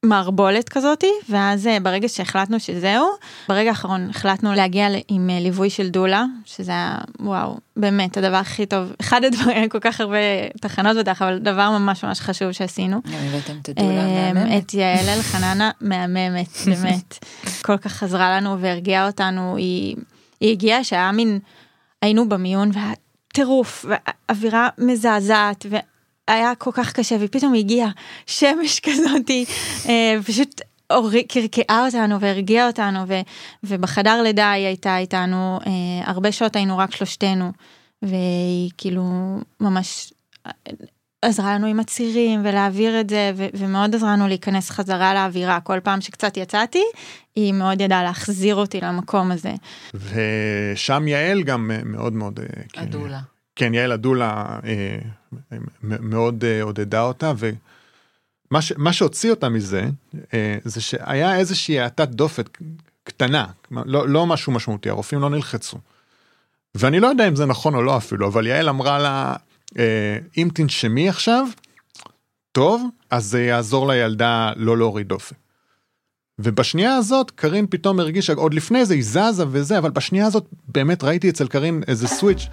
מערבולת 0.06 0.70
כזאתי, 0.70 1.12
ואז 1.30 1.68
אה, 1.68 1.80
ברגע 1.80 2.10
שהחלטנו 2.10 2.60
שזהו, 2.60 3.10
ברגע 3.50 3.70
האחרון 3.70 4.10
החלטנו 4.10 4.54
להגיע 4.54 4.88
עם 5.08 5.30
אה, 5.30 5.40
ליווי 5.40 5.70
של 5.70 5.90
דולה, 5.90 6.26
שזה 6.46 6.72
היה, 6.72 6.98
וואו, 7.20 7.58
באמת 7.78 8.18
הדבר 8.18 8.36
הכי 8.36 8.66
טוב, 8.66 8.94
אחד 9.02 9.24
הדברים, 9.24 9.70
כל 9.70 9.80
כך 9.80 10.02
הרבה 10.02 10.18
תחנות 10.62 10.98
בטח, 10.98 11.22
אבל 11.22 11.40
דבר 11.40 11.70
ממש 11.70 12.04
ממש 12.04 12.20
חשוב 12.20 12.52
שעשינו. 12.52 13.02
הבאתם 13.06 13.54
את 13.62 13.70
הדולה 13.70 14.06
אמ, 14.06 14.38
המהממת. 14.38 14.64
את 14.64 14.74
יעל 14.74 15.10
אלחננה 15.10 15.72
מהממת, 15.82 16.58
באמת. 16.66 17.26
כל 17.62 17.78
כך 17.78 18.04
עזרה 18.04 18.38
לנו 18.38 18.60
והרגיעה 18.62 19.08
אותנו, 19.08 19.56
היא, 19.58 19.96
היא 20.40 20.52
הגיעה 20.52 20.84
שהיה 20.84 21.12
מין, 21.12 21.40
היינו 22.02 22.30
במיון 22.30 22.72
והיה 22.74 22.94
טירוף, 23.34 23.86
ואווירה 23.90 24.70
מזעזעת, 24.78 25.66
והיה 26.32 26.56
כל 26.56 26.72
כך 26.74 26.94
קשה, 26.94 27.16
ופתאום 27.20 27.54
הגיעה 27.54 27.90
שמש 28.28 28.80
כזאתי, 28.86 29.46
אה, 29.90 30.16
פשוט 30.28 30.62
אורי- 30.92 31.24
קרקעה 31.28 31.86
אותנו 31.86 32.20
והרגיעה 32.20 32.68
אותנו, 32.68 33.00
ו, 33.08 33.14
ובחדר 33.64 34.22
לידה 34.22 34.52
היא 34.52 34.66
הייתה 34.66 34.98
איתנו, 34.98 35.60
אה, 35.68 35.72
הרבה 36.06 36.32
שעות 36.32 36.56
היינו 36.56 36.78
רק 36.78 36.96
שלושתנו, 36.96 37.52
והיא 38.02 38.70
כאילו 38.78 39.04
ממש 39.60 40.14
עזרה 41.22 41.56
לנו 41.56 41.68
עם 41.68 41.80
הצירים 41.80 42.42
ולהעביר 42.44 43.00
את 43.00 43.10
זה, 43.10 43.32
ו- 43.36 43.48
ומאוד 43.54 43.96
עזרה 43.96 44.14
לנו 44.14 44.28
להיכנס 44.28 44.70
חזרה 44.70 45.14
לאווירה. 45.14 45.60
כל 45.60 45.80
פעם 45.84 46.02
שקצת 46.02 46.38
יצאתי, 46.38 46.84
היא 47.36 47.54
מאוד 47.54 47.82
ידעה 47.82 48.04
להחזיר 48.04 48.56
אותי 48.56 48.82
למקום 48.82 49.32
הזה. 49.32 49.54
ושם 49.94 51.08
יעל 51.08 51.44
גם 51.44 51.72
אה, 54.66 55.00
מאוד 55.06 55.21
מאוד... 55.84 56.44
אה, 56.44 56.62
כן, 57.20 57.56
מה, 58.52 58.62
ש, 58.62 58.74
מה 58.78 58.94
שהוציא 58.94 59.32
אותה 59.32 59.50
מזה, 59.50 59.90
אה, 60.34 60.58
זה 60.64 60.82
שהיה 60.82 61.38
איזושהי 61.38 61.80
האטת 61.80 62.08
דופק 62.08 62.58
קטנה, 63.04 63.46
לא, 63.72 64.10
לא 64.10 64.26
משהו 64.26 64.52
משמעותי, 64.52 64.90
הרופאים 64.90 65.22
לא 65.22 65.30
נלחצו. 65.30 65.78
ואני 66.76 67.00
לא 67.00 67.08
יודע 67.08 67.28
אם 67.28 67.36
זה 67.36 67.46
נכון 67.46 67.76
או 67.76 67.84
לא 67.84 67.98
אפילו, 67.98 68.28
אבל 68.28 68.48
יעל 68.48 68.70
אמרה 68.70 69.00
לה, 69.00 69.36
אה, 69.78 70.18
אם 70.38 70.50
תנשמי 70.54 71.10
עכשיו, 71.10 71.48
טוב, 72.52 72.90
אז 73.10 73.26
זה 73.26 73.44
יעזור 73.44 73.88
לילדה 73.88 74.52
לא 74.56 74.78
להוריד 74.78 75.08
דופק. 75.08 75.36
ובשנייה 76.40 76.96
הזאת 76.96 77.32
קארין 77.32 77.68
פתאום 77.70 78.00
הרגישה, 78.00 78.34
עוד 78.34 78.54
לפני 78.54 78.86
זה 78.86 78.94
היא 78.94 79.04
זזה 79.04 79.44
וזה, 79.52 79.78
אבל 79.78 79.90
בשנייה 79.90 80.26
הזאת 80.26 80.46
באמת 80.68 81.04
ראיתי 81.04 81.30
אצל 81.30 81.48
קארין 81.48 81.84
איזה 81.88 82.08
סוויץ'. 82.08 82.48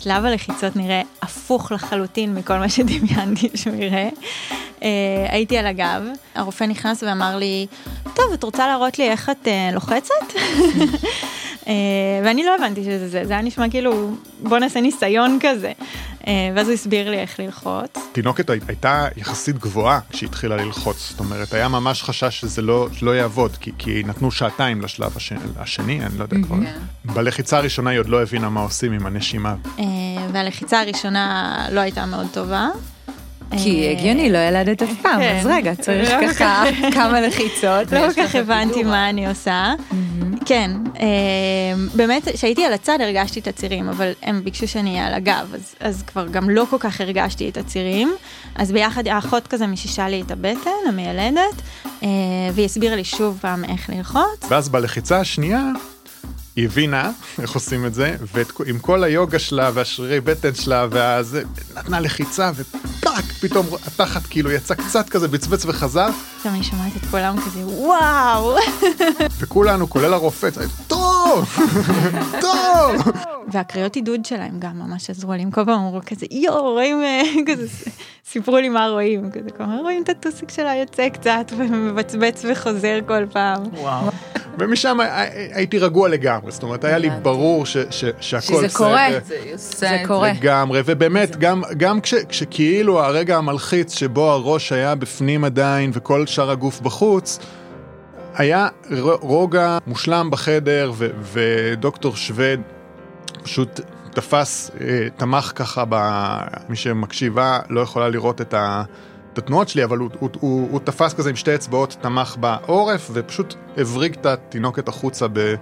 שלב 0.00 0.24
הלחיצות 0.24 0.76
נראה 0.76 1.02
הפוך 1.22 1.72
לחלוטין 1.72 2.34
מכל 2.34 2.58
מה 2.58 2.68
שדמיינתי 2.68 3.48
שהוא 3.54 3.76
יראה. 3.76 4.08
Uh, 4.78 4.82
הייתי 5.28 5.58
על 5.58 5.66
הגב, 5.66 6.02
הרופא 6.34 6.64
נכנס 6.64 7.02
ואמר 7.02 7.36
לי, 7.36 7.66
טוב, 8.14 8.32
את 8.34 8.42
רוצה 8.42 8.66
להראות 8.66 8.98
לי 8.98 9.08
איך 9.10 9.30
את 9.30 9.44
uh, 9.46 9.74
לוחצת? 9.74 10.14
uh, 10.32 11.66
ואני 12.24 12.44
לא 12.44 12.54
הבנתי 12.56 12.84
שזה 12.84 13.08
זה, 13.08 13.24
זה 13.26 13.32
היה 13.32 13.42
נשמע 13.42 13.70
כאילו, 13.70 14.10
בוא 14.42 14.58
נעשה 14.58 14.80
ניסיון 14.80 15.38
כזה. 15.42 15.72
Uh, 16.20 16.26
ואז 16.56 16.66
הוא 16.66 16.74
הסביר 16.74 17.10
לי 17.10 17.18
איך 17.18 17.40
ללחוץ. 17.40 17.90
תינוקת 18.12 18.50
הי- 18.50 18.58
הייתה 18.68 19.08
יחסית 19.16 19.58
גבוהה 19.58 20.00
כשהיא 20.10 20.28
התחילה 20.28 20.56
ללחוץ, 20.56 21.08
זאת 21.10 21.20
אומרת, 21.20 21.54
היה 21.54 21.68
ממש 21.68 22.02
חשש 22.02 22.40
שזה 22.40 22.62
לא, 22.62 22.88
לא 23.02 23.16
יעבוד, 23.16 23.56
כי, 23.60 23.70
כי 23.78 24.02
נתנו 24.06 24.30
שעתיים 24.30 24.80
לשלב 24.80 25.12
השני, 25.16 25.38
השני 25.58 26.00
אני 26.06 26.18
לא 26.18 26.22
יודע 26.22 26.36
כבר. 26.46 26.56
כן. 26.56 26.78
בלחיצה 27.12 27.58
הראשונה 27.58 27.90
היא 27.90 27.98
עוד 27.98 28.08
לא 28.08 28.22
הבינה 28.22 28.48
מה 28.48 28.60
עושים 28.60 28.92
עם 28.92 29.06
הנשימה. 29.06 29.54
Uh, 29.76 29.80
והלחיצה 30.32 30.80
הראשונה 30.80 31.56
לא 31.72 31.80
הייתה 31.80 32.06
מאוד 32.06 32.26
טובה. 32.32 32.68
כי 33.56 33.86
אה, 33.86 33.90
הגיוני, 33.90 34.32
לא 34.32 34.38
ילדת 34.38 34.82
אף 34.82 34.90
פעם, 35.02 35.20
כן. 35.20 35.36
אז 35.40 35.46
רגע, 35.46 35.74
צריך 35.74 36.10
לא 36.10 36.28
ככה 36.28 36.64
כמה 36.94 37.20
לחיצות. 37.20 37.92
לא 37.92 38.12
כל 38.12 38.22
כך 38.22 38.34
הבנתי. 38.34 38.82
מה 38.82 39.10
אני 39.10 39.28
עושה. 39.28 39.74
כן, 40.46 40.70
אה, 41.00 41.06
באמת, 41.94 42.28
כשהייתי 42.34 42.64
על 42.64 42.72
הצד 42.72 42.98
הרגשתי 43.00 43.40
את 43.40 43.46
הצירים, 43.46 43.88
אבל 43.88 44.12
הם 44.22 44.44
ביקשו 44.44 44.68
שאני 44.68 44.90
אהיה 44.90 45.06
על 45.06 45.14
הגב, 45.14 45.54
אז, 45.54 45.74
אז 45.80 46.02
כבר 46.02 46.28
גם 46.28 46.50
לא 46.50 46.64
כל 46.70 46.76
כך 46.80 47.00
הרגשתי 47.00 47.48
את 47.48 47.56
הצירים. 47.56 48.14
אז 48.54 48.72
ביחד 48.72 49.08
האחות 49.08 49.46
כזה 49.46 49.66
מיששה 49.66 50.08
לי 50.08 50.22
את 50.22 50.30
הבטן, 50.30 50.70
המיילדת, 50.88 51.62
אה, 52.02 52.08
והיא 52.52 52.64
הסבירה 52.64 52.96
לי 52.96 53.04
שוב 53.04 53.38
פעם 53.40 53.64
איך 53.64 53.90
ללחוץ. 53.90 54.44
ואז 54.48 54.68
בלחיצה 54.68 55.20
השנייה, 55.20 55.62
היא 56.58 56.64
הבינה 56.64 57.10
איך 57.42 57.54
עושים 57.54 57.86
את 57.86 57.94
זה, 57.94 58.16
ועם 58.32 58.78
כל 58.78 59.04
היוגה 59.04 59.38
שלה 59.38 59.70
והשרירי 59.74 60.20
בטן 60.20 60.54
שלה, 60.54 60.86
והזה, 60.90 61.42
נתנה 61.76 62.00
לחיצה, 62.00 62.50
ופאק, 62.54 63.24
פתאום 63.40 63.66
התחת 63.86 64.22
כאילו 64.30 64.50
יצא 64.50 64.74
קצת 64.74 65.08
כזה 65.08 65.28
בצבץ 65.28 65.64
וחזר, 65.64 66.08
פתאום 66.40 66.54
אני 66.54 66.62
שומעת 66.62 66.96
את 66.96 67.06
כולם 67.10 67.36
כזה, 67.40 67.60
וואו! 67.66 68.56
וכולנו, 69.40 69.90
כולל 69.90 70.12
הרופא, 70.12 70.50
צעק, 70.50 70.68
טוב, 70.86 71.58
טוב. 72.40 73.12
והקריאות 73.52 73.96
עידוד 73.96 74.24
שלהם 74.24 74.58
גם 74.58 74.78
ממש 74.78 75.10
עזרו 75.10 75.32
לי, 75.32 75.42
הם 75.42 75.50
כל 75.50 75.64
פעם 75.64 75.80
אמרו 75.80 76.00
כזה, 76.06 76.26
יואו, 76.30 76.72
רואים, 76.72 77.02
אה, 77.02 77.22
כזה, 77.52 77.66
סיפרו 78.26 78.56
לי 78.56 78.68
מה 78.68 78.86
רואים, 78.86 79.30
כזה, 79.30 79.50
כלומר, 79.56 79.80
רואים 79.80 80.02
את 80.02 80.08
הטוסיק 80.08 80.50
שלה 80.50 80.74
יוצא 80.74 81.08
קצת 81.08 81.52
ומבצבץ 81.56 82.44
וחוזר 82.50 82.98
כל 83.06 83.26
פעם. 83.32 83.62
וואו. 83.72 84.08
ומשם 84.60 85.00
הי- 85.00 85.28
הייתי 85.52 85.78
רגוע 85.78 86.08
לגמרי, 86.08 86.50
זאת 86.52 86.62
אומרת, 86.62 86.84
היה 86.84 86.98
לי. 86.98 87.10
ברור 87.22 87.66
ש- 87.66 87.76
ש- 87.90 88.04
שהכל 88.20 88.46
שזה 88.54 88.68
קורה. 88.76 89.06
זה, 89.54 89.96
קורה. 90.06 90.32
לגמרי, 90.32 90.82
ובאמת, 90.84 91.36
גם, 91.36 91.62
גם 91.76 92.00
כש, 92.00 92.14
כשכאילו 92.28 93.00
הרגע 93.04 93.36
המלחיץ 93.36 93.94
שבו 93.98 94.30
הראש 94.32 94.72
היה 94.72 94.94
בפנים 94.94 95.44
עדיין 95.44 95.90
וכל 95.94 96.26
שאר 96.26 96.50
הגוף 96.50 96.80
בחוץ, 96.80 97.38
היה 98.34 98.68
רוגע 99.20 99.78
מושלם 99.86 100.30
בחדר, 100.30 100.92
ו, 100.94 101.08
ודוקטור 101.22 102.16
שווד 102.16 102.60
פשוט 103.42 103.80
תפס, 104.14 104.70
אה, 104.80 104.86
תמך 105.16 105.52
ככה, 105.54 105.84
ב, 105.88 105.96
מי 106.68 106.76
שמקשיבה 106.76 107.58
לא 107.70 107.80
יכולה 107.80 108.08
לראות 108.08 108.40
את, 108.40 108.54
ה, 108.54 108.82
התנועות 109.38 109.68
שלי, 109.68 109.84
אבל 109.84 109.98
הוא, 109.98 110.10
הוא, 110.18 110.30
הוא, 110.40 110.68
הוא 110.70 110.80
תפס 110.84 111.14
כזה 111.14 111.30
עם 111.30 111.36
שתי 111.36 111.54
אצבעות, 111.54 111.96
תמך 112.00 112.36
בעורף, 112.40 113.10
ופשוט 113.12 113.54
הבריג 113.76 114.14
את 114.20 114.26
התינוקת 114.26 114.88
החוצה 114.88 115.26
ב... 115.32 115.54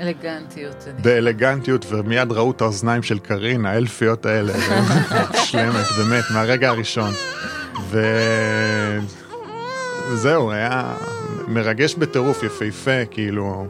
אלגנטיות. 0.00 0.84
באלגנטיות, 1.02 1.86
ומיד 1.88 2.32
ראו 2.32 2.50
את 2.50 2.60
האוזניים 2.60 3.02
של 3.02 3.18
קארין, 3.18 3.66
האלפיות 3.66 4.26
האלה, 4.26 4.52
מושלמת, 5.30 5.86
באמת, 5.98 6.24
מהרגע 6.34 6.68
הראשון. 6.68 7.10
וזהו, 10.10 10.50
היה 10.50 10.94
מרגש 11.48 11.94
בטירוף, 11.94 12.42
יפהפה, 12.42 13.04
כאילו... 13.10 13.66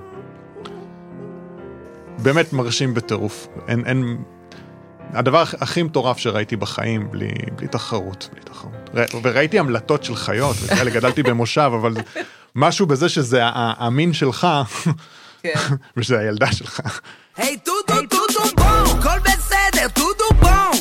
באמת 2.19 2.53
מרשים 2.53 2.95
בטירוף. 2.95 3.49
אין, 3.69 3.87
אין... 3.87 4.17
הדבר 5.13 5.43
הכ- 5.43 5.57
הכי 5.61 5.83
מטורף 5.83 6.19
שראיתי 6.19 6.57
בחיים, 6.57 7.11
בלי, 7.11 7.29
בלי 7.57 7.69
תחרות, 7.69 8.29
בלי 8.33 8.41
תחרות. 8.41 8.91
ר- 8.95 9.05
וראיתי 9.23 9.59
המלטות 9.59 10.05
של 10.05 10.17
חיות, 10.17 10.57
וכאלה, 10.63 10.91
גדלתי 10.91 11.23
במושב, 11.29 11.71
אבל 11.81 11.93
משהו 12.55 12.87
בזה 12.87 13.09
שזה 13.09 13.41
המין 13.55 14.13
שלך, 14.13 14.47
כן. 15.43 15.53
ושזה 15.97 16.19
הילדה 16.19 16.53
שלך. 16.53 16.81
היי 17.37 17.57
טוטו 17.59 17.95
טוטו 18.11 18.43
בום, 18.57 18.99
הכל 19.01 19.19
בסדר, 19.19 19.89
טוטו 19.89 20.25
בום. 20.41 20.81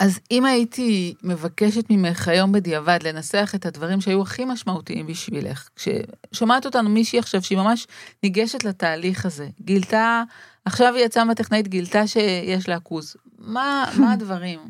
אז 0.00 0.20
אם 0.30 0.44
הייתי 0.44 1.14
מבקשת 1.22 1.84
ממך 1.90 2.28
היום 2.28 2.52
בדיעבד 2.52 2.98
לנסח 3.02 3.52
את 3.54 3.66
הדברים 3.66 4.00
שהיו 4.00 4.22
הכי 4.22 4.44
משמעותיים 4.44 5.06
בשבילך, 5.06 5.68
כששומעת 5.76 6.66
אותנו 6.66 6.88
מישהי 6.90 7.18
עכשיו 7.18 7.42
שהיא 7.42 7.58
ממש 7.58 7.86
ניגשת 8.22 8.64
לתהליך 8.64 9.26
הזה, 9.26 9.48
גילתה, 9.60 10.22
עכשיו 10.64 10.94
היא 10.94 11.04
יצאה 11.04 11.24
מהטכנאית, 11.24 11.68
גילתה 11.68 12.06
שיש 12.06 12.68
לה 12.68 12.74
עכוז, 12.74 13.16
מה, 13.38 13.84
מה 13.96 14.12
הדברים? 14.14 14.60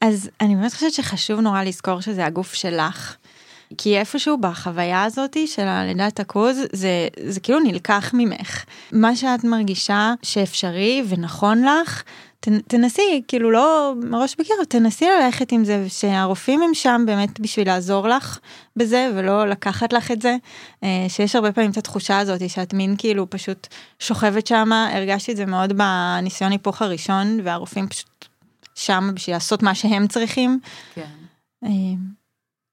אז 0.00 0.30
אני 0.40 0.56
באמת 0.56 0.74
חושבת 0.74 0.92
שחשוב 0.92 1.40
נורא 1.40 1.62
לזכור 1.62 2.00
שזה 2.00 2.26
הגוף 2.26 2.54
שלך. 2.54 3.16
כי 3.78 3.98
איפשהו 3.98 4.38
בחוויה 4.38 5.04
הזאת 5.04 5.36
של 5.46 5.62
הלידת 5.62 6.20
הכוז, 6.20 6.58
זה, 6.72 7.08
זה 7.26 7.40
כאילו 7.40 7.60
נלקח 7.60 8.10
ממך. 8.14 8.64
מה 8.92 9.16
שאת 9.16 9.44
מרגישה 9.44 10.14
שאפשרי 10.22 11.02
ונכון 11.08 11.64
לך, 11.64 12.02
ת, 12.40 12.48
תנסי, 12.48 13.22
כאילו 13.28 13.50
לא 13.50 13.94
מראש 13.96 14.36
בקר, 14.38 14.64
תנסי 14.68 15.06
ללכת 15.06 15.52
עם 15.52 15.64
זה, 15.64 15.84
שהרופאים 15.88 16.62
הם 16.62 16.74
שם 16.74 17.02
באמת 17.06 17.40
בשביל 17.40 17.66
לעזור 17.66 18.08
לך 18.08 18.38
בזה, 18.76 19.10
ולא 19.14 19.48
לקחת 19.48 19.92
לך 19.92 20.10
את 20.10 20.22
זה. 20.22 20.36
אה, 20.84 21.06
שיש 21.08 21.36
הרבה 21.36 21.52
פעמים 21.52 21.70
את 21.70 21.76
התחושה 21.76 22.18
הזאת 22.18 22.50
שאת 22.50 22.74
מין 22.74 22.94
כאילו 22.98 23.30
פשוט 23.30 23.66
שוכבת 23.98 24.46
שמה, 24.46 24.88
הרגשתי 24.92 25.32
את 25.32 25.36
זה 25.36 25.46
מאוד 25.46 25.72
בניסיון 25.72 26.52
היפוך 26.52 26.82
הראשון, 26.82 27.40
והרופאים 27.44 27.88
פשוט 27.88 28.24
שם 28.74 29.10
בשביל 29.14 29.36
לעשות 29.36 29.62
מה 29.62 29.74
שהם 29.74 30.06
צריכים. 30.06 30.60
כן. 30.94 31.06
אה, 31.64 31.70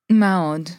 מה 0.09 0.37
עוד? 0.37 0.69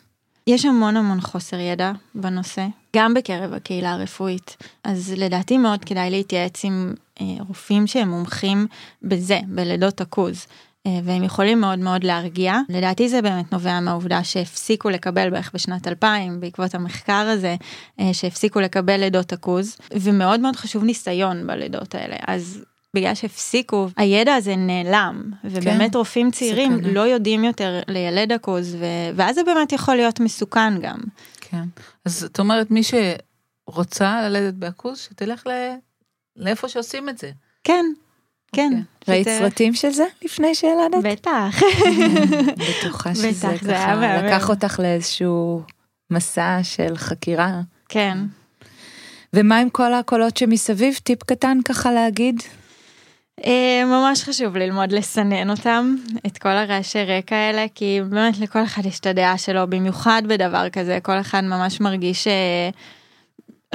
יש 0.48 0.64
המון 0.64 0.96
המון 0.96 1.20
חוסר 1.20 1.56
ידע 1.56 1.92
בנושא, 2.14 2.66
גם 2.96 3.14
בקרב 3.14 3.52
הקהילה 3.52 3.92
הרפואית. 3.92 4.56
אז 4.84 5.14
לדעתי 5.16 5.58
מאוד 5.58 5.84
כדאי 5.84 6.10
להתייעץ 6.10 6.64
עם 6.64 6.94
אה, 7.20 7.26
רופאים 7.48 7.86
שהם 7.86 8.08
מומחים 8.08 8.66
בזה, 9.02 9.38
בלידות 9.46 10.00
הכוז. 10.00 10.46
אה, 10.86 11.00
והם 11.04 11.24
יכולים 11.24 11.60
מאוד 11.60 11.78
מאוד 11.78 12.04
להרגיע. 12.04 12.54
לדעתי 12.68 13.08
זה 13.08 13.22
באמת 13.22 13.52
נובע 13.52 13.80
מהעובדה 13.80 14.24
שהפסיקו 14.24 14.90
לקבל 14.90 15.30
בערך 15.30 15.50
בשנת 15.54 15.88
2000, 15.88 16.40
בעקבות 16.40 16.74
המחקר 16.74 17.12
הזה, 17.12 17.56
אה, 18.00 18.14
שהפסיקו 18.14 18.60
לקבל 18.60 19.00
לידות 19.00 19.32
הכוז, 19.32 19.76
ומאוד 19.92 20.40
מאוד 20.40 20.56
חשוב 20.56 20.84
ניסיון 20.84 21.46
בלידות 21.46 21.94
האלה. 21.94 22.16
אז 22.26 22.64
בגלל 22.94 23.14
שהפסיקו, 23.14 23.88
הידע 23.96 24.34
הזה 24.34 24.56
נעלם, 24.56 25.22
ובאמת 25.44 25.92
כן, 25.92 25.98
רופאים 25.98 26.30
צעירים 26.30 26.78
סכנה. 26.78 26.92
לא 26.92 27.00
יודעים 27.00 27.44
יותר 27.44 27.80
לילד 27.88 28.32
הכוז, 28.32 28.74
ו... 28.80 28.84
ואז 29.16 29.34
זה 29.34 29.44
באמת 29.44 29.72
יכול 29.72 29.94
להיות 29.94 30.20
מסוכן 30.20 30.80
גם. 30.80 30.98
כן. 31.40 31.64
אז 32.04 32.24
את 32.24 32.38
אומרת, 32.40 32.70
מי 32.70 32.80
שרוצה 33.68 34.22
ללדת 34.22 34.54
בעכוז, 34.54 34.98
שתלך 34.98 35.46
ל... 35.46 35.50
לאיפה 36.36 36.68
שעושים 36.68 37.08
את 37.08 37.18
זה. 37.18 37.30
כן, 37.64 37.84
כן. 38.52 38.72
אוקיי. 39.00 39.14
ראית 39.14 39.26
שת- 39.28 39.38
סרטים 39.38 39.74
של 39.74 39.90
זה 39.90 40.04
לפני 40.24 40.54
שילדת? 40.54 41.02
בטח. 41.02 41.60
בטוחה 42.80 43.14
שזה 43.14 43.48
ככה. 43.68 44.22
לקח 44.26 44.50
אותך 44.50 44.80
לאיזשהו 44.82 45.62
מסע 46.10 46.58
של 46.62 46.96
חקירה. 46.96 47.60
כן. 47.88 48.18
ומה 49.32 49.58
עם 49.58 49.70
כל 49.70 49.94
הקולות 49.94 50.36
שמסביב? 50.36 50.94
טיפ 50.94 51.22
קטן 51.24 51.58
ככה 51.64 51.92
להגיד? 51.92 52.42
אה, 53.44 53.84
ממש 53.86 54.22
חשוב 54.22 54.56
ללמוד 54.56 54.92
לסנן 54.92 55.50
אותם, 55.50 55.94
את 56.26 56.38
כל 56.38 56.48
הרעשי 56.48 57.04
רקע 57.04 57.36
האלה, 57.36 57.66
כי 57.74 58.00
באמת 58.08 58.38
לכל 58.38 58.64
אחד 58.64 58.86
יש 58.86 59.00
את 59.00 59.06
הדעה 59.06 59.38
שלו, 59.38 59.70
במיוחד 59.70 60.22
בדבר 60.28 60.70
כזה, 60.70 60.98
כל 61.02 61.20
אחד 61.20 61.40
ממש 61.40 61.80
מרגיש 61.80 62.26
אה, 62.26 62.70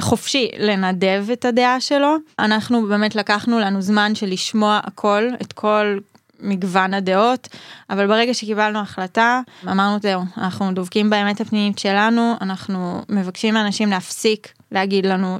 חופשי 0.00 0.50
לנדב 0.58 1.26
את 1.32 1.44
הדעה 1.44 1.80
שלו. 1.80 2.16
אנחנו 2.38 2.86
באמת 2.86 3.14
לקחנו 3.14 3.58
לנו 3.58 3.82
זמן 3.82 4.14
של 4.14 4.26
לשמוע 4.26 4.80
הכל, 4.84 5.28
את 5.42 5.52
כל 5.52 5.98
מגוון 6.40 6.94
הדעות, 6.94 7.48
אבל 7.90 8.06
ברגע 8.06 8.34
שקיבלנו 8.34 8.78
החלטה, 8.78 9.40
אמרנו 9.70 9.98
זהו, 10.02 10.22
אנחנו 10.36 10.72
דובקים 10.72 11.10
באמת 11.10 11.40
הפנימית 11.40 11.78
שלנו, 11.78 12.34
אנחנו 12.40 13.02
מבקשים 13.08 13.54
מאנשים 13.54 13.90
להפסיק 13.90 14.52
להגיד 14.74 15.06
לנו 15.06 15.38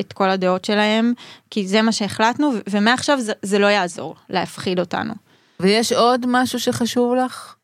את 0.00 0.12
כל 0.12 0.30
הדעות 0.30 0.64
שלהם, 0.64 1.12
כי 1.50 1.68
זה 1.68 1.82
מה 1.82 1.92
שהחלטנו, 1.92 2.50
ומעכשיו 2.70 3.20
זה, 3.20 3.32
זה 3.42 3.58
לא 3.58 3.66
יעזור 3.66 4.16
להפחיד 4.30 4.80
אותנו. 4.80 5.14
ויש 5.60 5.92
עוד 5.92 6.24
משהו 6.28 6.60
שחשוב 6.60 7.14
לך? 7.14 7.54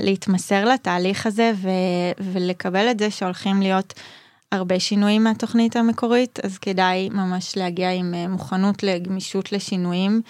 להתמסר 0.00 0.64
לתהליך 0.64 1.26
הזה 1.26 1.52
ו- 1.56 2.22
ולקבל 2.32 2.90
את 2.90 2.98
זה 2.98 3.10
שהולכים 3.10 3.62
להיות 3.62 3.94
הרבה 4.52 4.80
שינויים 4.80 5.24
מהתוכנית 5.24 5.76
המקורית, 5.76 6.38
אז 6.44 6.58
כדאי 6.58 7.08
ממש 7.08 7.56
להגיע 7.56 7.92
עם 7.92 8.14
אה, 8.14 8.28
מוכנות 8.28 8.82
לגמישות 8.82 9.52
לשינויים, 9.52 10.22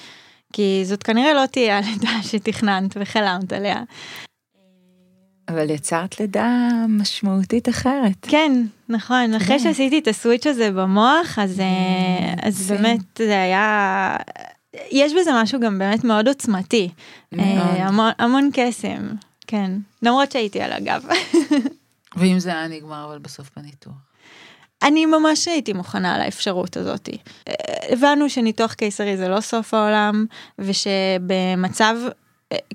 כי 0.52 0.82
זאת 0.84 1.02
כנראה 1.02 1.34
לא 1.34 1.46
תהיה 1.46 1.78
הלידה 1.78 2.22
שתכננת 2.30 2.96
וחלמת 3.00 3.52
עליה. 3.52 3.82
אבל 5.50 5.70
יצרת 5.70 6.20
לידה 6.20 6.58
משמעותית 6.88 7.68
אחרת. 7.68 8.16
כן, 8.22 8.52
נכון, 8.88 9.34
אחרי 9.34 9.58
כן. 9.58 9.58
שעשיתי 9.58 9.98
את 9.98 10.08
הסוויץ' 10.08 10.46
הזה 10.46 10.70
במוח, 10.70 11.38
אז, 11.38 11.60
אה, 11.60 12.34
אז 12.42 12.70
יפה. 12.70 12.82
באמת 12.82 13.00
זה 13.18 13.42
היה... 13.42 14.16
יש 14.90 15.12
בזה 15.20 15.30
משהו 15.42 15.60
גם 15.60 15.78
באמת 15.78 16.04
מאוד 16.04 16.28
עוצמתי. 16.28 16.88
מאוד. 17.32 17.46
אה, 17.46 17.86
המון, 17.86 18.10
המון 18.18 18.50
קסם, 18.52 19.08
כן. 19.46 19.72
למרות 20.02 20.32
שהייתי 20.32 20.60
על 20.60 20.72
הגב. 20.72 21.02
ואם 22.16 22.38
זה 22.38 22.50
היה 22.50 22.68
נגמר 22.68 23.04
אבל 23.04 23.18
בסוף 23.18 23.50
בניתוח. 23.56 23.92
אני 24.82 25.06
ממש 25.06 25.48
הייתי 25.48 25.72
מוכנה 25.72 26.18
לאפשרות 26.18 26.76
הזאת. 26.76 27.08
אה, 27.48 27.54
הבנו 27.92 28.30
שניתוח 28.30 28.72
קיסרי 28.72 29.16
זה 29.16 29.28
לא 29.28 29.40
סוף 29.40 29.74
העולם, 29.74 30.26
ושבמצב 30.58 31.96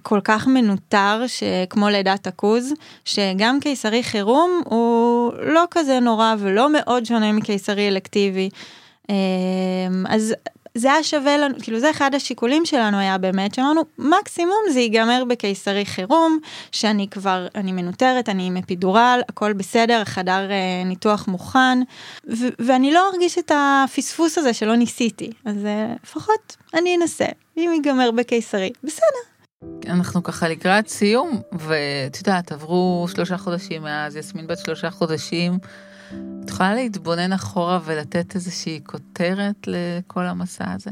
כל 0.01 0.19
כך 0.23 0.47
מנוטר 0.47 1.23
שכמו 1.27 1.89
לידת 1.89 2.23
תקוז, 2.27 2.73
שגם 3.05 3.59
קיסרי 3.59 4.03
חירום 4.03 4.61
הוא 4.65 5.33
לא 5.41 5.63
כזה 5.71 5.99
נורא 5.99 6.35
ולא 6.39 6.73
מאוד 6.73 7.05
שונה 7.05 7.31
מקיסרי 7.31 7.87
אלקטיבי. 7.87 8.49
אה, 9.09 9.15
אז 10.09 10.33
זה 10.75 10.93
היה 10.93 11.03
שווה 11.03 11.37
לנו, 11.37 11.55
כאילו 11.61 11.79
זה 11.79 11.89
אחד 11.89 12.15
השיקולים 12.15 12.65
שלנו 12.65 12.97
היה 12.97 13.17
באמת, 13.17 13.53
שאמרנו 13.53 13.81
מקסימום 13.97 14.59
זה 14.71 14.79
ייגמר 14.79 15.23
בקיסרי 15.27 15.85
חירום, 15.85 16.39
שאני 16.71 17.07
כבר, 17.07 17.47
אני 17.55 17.71
מנוטרת, 17.71 18.29
אני 18.29 18.47
עם 18.47 18.57
אפידורל, 18.57 19.21
הכל 19.29 19.53
בסדר, 19.53 20.01
החדר 20.01 20.51
אה, 20.51 20.83
ניתוח 20.85 21.27
מוכן, 21.27 21.79
ואני 22.59 22.93
לא 22.93 23.09
ארגיש 23.13 23.37
את 23.37 23.51
הפספוס 23.55 24.37
הזה 24.37 24.53
שלא 24.53 24.75
ניסיתי, 24.75 25.31
אז 25.45 25.65
אה, 25.65 25.93
לפחות 26.03 26.55
אני 26.73 26.95
אנסה, 27.01 27.25
אם 27.57 27.71
ייגמר 27.73 28.11
בקיסרי, 28.11 28.71
בסדר. 28.83 29.34
אנחנו 29.87 30.23
ככה 30.23 30.47
לקראת 30.47 30.87
סיום, 30.87 31.41
ואת 31.51 32.17
יודעת, 32.17 32.51
עברו 32.51 33.07
שלושה 33.15 33.37
חודשים 33.37 33.83
מאז, 33.83 34.15
יסמין 34.15 34.47
בת 34.47 34.57
שלושה 34.57 34.91
חודשים. 34.91 35.57
את 36.43 36.49
יכולה 36.49 36.75
להתבונן 36.75 37.33
אחורה 37.33 37.79
ולתת 37.85 38.35
איזושהי 38.35 38.79
כותרת 38.85 39.67
לכל 39.67 40.23
המסע 40.23 40.71
הזה? 40.71 40.91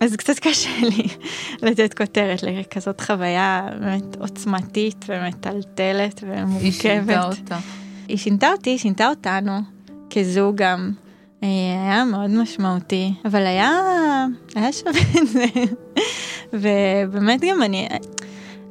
אז 0.00 0.16
קצת 0.16 0.38
קשה 0.38 0.70
לי 0.82 1.08
לתת 1.68 1.94
כותרת 1.94 2.42
לכזאת 2.42 3.00
חוויה 3.00 3.68
באמת 3.80 4.16
עוצמתית 4.16 5.04
ומטלטלת 5.08 6.24
ומורכבת. 6.26 6.62
היא 6.62 6.72
שינתה 6.72 7.24
אותה. 7.24 7.58
היא 8.08 8.16
שינתה 8.16 8.52
אותי, 8.52 8.70
היא 8.70 8.78
שינתה 8.78 9.08
אותנו, 9.08 9.52
כזוג 10.10 10.56
גם. 10.56 10.92
אה, 11.42 11.48
היה 11.84 12.04
מאוד 12.04 12.30
משמעותי, 12.30 13.14
אבל 13.24 13.46
היה, 13.46 13.70
היה 14.54 14.72
שווה 14.72 15.00
את 15.22 15.28
זה. 15.28 15.44
ובאמת 16.52 17.40
גם 17.40 17.62
אני, 17.62 17.88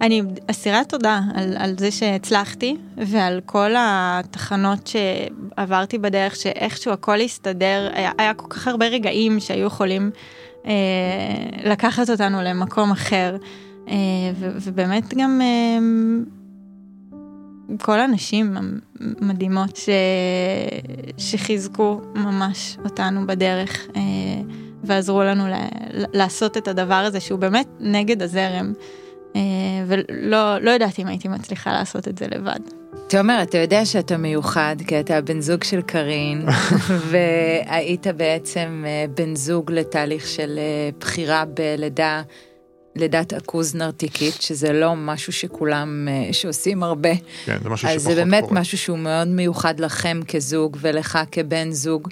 אני 0.02 0.22
אסירת 0.48 0.89
תודה 0.89 1.20
על, 1.34 1.56
על 1.58 1.74
זה 1.78 1.91
שהצלחתי, 1.91 2.78
ועל 2.98 3.41
כל 3.46 3.72
התחנות 3.78 4.88
שעברתי 4.88 5.98
בדרך, 5.98 6.36
שאיכשהו 6.36 6.91
הכל 6.94 7.22
הסתדר, 7.22 7.89
היה, 7.94 8.12
היה 8.17 8.34
כל 8.34 8.48
כך 8.50 8.67
הרבה 8.67 8.88
רגעים 8.88 9.39
שהיו 9.39 9.67
יכולים 9.67 10.12
אה, 10.65 10.72
לקחת 11.63 12.10
אותנו 12.10 12.41
למקום 12.41 12.91
אחר. 12.91 13.38
אה, 13.88 13.96
ו, 14.36 14.50
ובאמת 14.62 15.13
גם... 15.13 15.41
אה, 15.41 15.80
כל 17.78 18.00
הנשים 18.00 18.58
המדהימות 19.00 19.76
ש... 19.76 19.89
שחיזקו 21.17 22.02
ממש 22.15 22.78
אותנו 22.86 23.28
בדרך 23.28 23.88
אה, 23.96 24.02
ועזרו 24.84 25.24
לנו 25.24 25.48
ל... 25.48 25.54
לעשות 26.13 26.58
את 26.58 26.67
הדבר 26.67 26.94
הזה 26.94 27.20
שהוא 27.20 27.39
באמת 27.39 27.67
נגד 27.80 28.22
הזרם. 28.22 28.74
אה, 29.36 29.41
ולא 29.88 30.58
לא 30.60 30.72
ידעתי 30.72 31.02
אם 31.02 31.08
הייתי 31.08 31.28
מצליחה 31.28 31.74
לעשות 31.74 32.08
את 32.08 32.17
זה 32.17 32.26
לבד. 32.32 32.60
תומר, 33.08 33.39
אתה 33.41 33.58
יודע 33.58 33.86
שאתה 33.86 34.17
מיוחד, 34.17 34.76
כי 34.88 35.00
אתה 35.00 35.17
הבן 35.17 35.41
זוג 35.41 35.63
של 35.63 35.82
קארין, 35.82 36.46
והיית 37.10 38.08
בעצם 38.08 38.84
אה, 38.88 39.06
בן 39.15 39.36
זוג 39.36 39.72
לתהליך 39.72 40.28
של 40.28 40.60
אה, 40.60 40.89
בחירה 41.00 41.44
בלידה, 41.46 42.22
לידת 42.96 43.34
עכוז 43.34 43.76
נרתיקית, 43.76 44.41
שזה 44.41 44.74
לא 44.74 44.96
משהו 44.96 45.34
שכולם, 45.34 46.08
שעושים 46.32 46.84
הרבה. 46.84 47.10
כן, 47.46 47.58
זה 47.63 47.70
משהו 47.70 47.88
אז 47.88 48.02
שפחות 48.02 48.15
זה 48.15 48.24
באמת 48.24 48.44
קורה. 48.44 48.62
משהו 48.62 48.78
שהוא 48.78 48.98
מאוד 48.98 49.28
מיוחד 49.28 49.80
לכם 49.80 50.20
כזוג 50.28 50.78
ולך 50.82 51.20
כבן 51.32 51.72
זוג, 51.72 52.08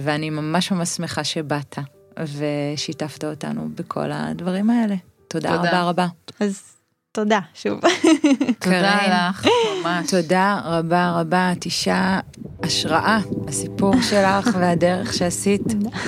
ואני 0.00 0.30
ממש 0.30 0.72
ממש 0.72 0.88
שמחה 0.88 1.24
שבאת 1.24 1.78
ושיתפת 2.18 3.24
אותנו 3.24 3.68
בכל 3.74 4.12
הדברים 4.12 4.70
האלה. 4.70 4.94
תודה 5.28 5.56
תודה. 5.56 5.68
רבה 5.68 5.82
רבה. 5.82 6.06
אז 6.40 6.62
תודה 7.12 7.38
שוב. 7.54 7.80
תודה. 8.64 9.28
לך, 9.30 9.46
ממש. 9.82 10.10
תודה 10.10 10.60
רבה 10.64 11.20
רבה, 11.20 11.52
את 11.52 11.64
אישה 11.64 12.20
השראה, 12.62 13.18
הסיפור 13.48 13.94
שלך 14.02 14.50
והדרך 14.60 15.14
שעשית. 15.14 15.62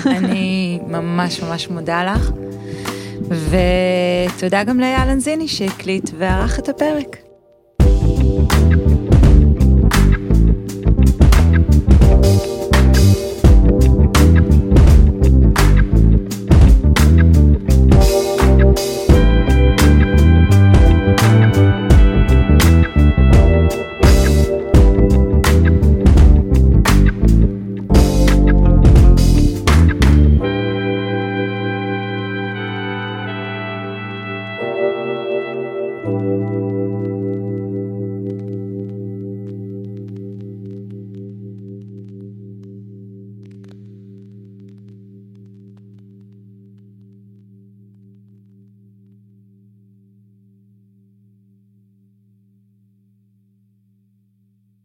אני 0.05 0.79
ממש 0.87 1.41
ממש 1.41 1.67
מודה 1.67 2.03
לך. 2.03 2.31
ותודה 3.29 4.63
גם 4.63 4.79
לאייל 4.79 5.09
אנזיני 5.09 5.47
שהקליט 5.47 6.09
וערך 6.17 6.59
את 6.59 6.69
הפרק. 6.69 7.24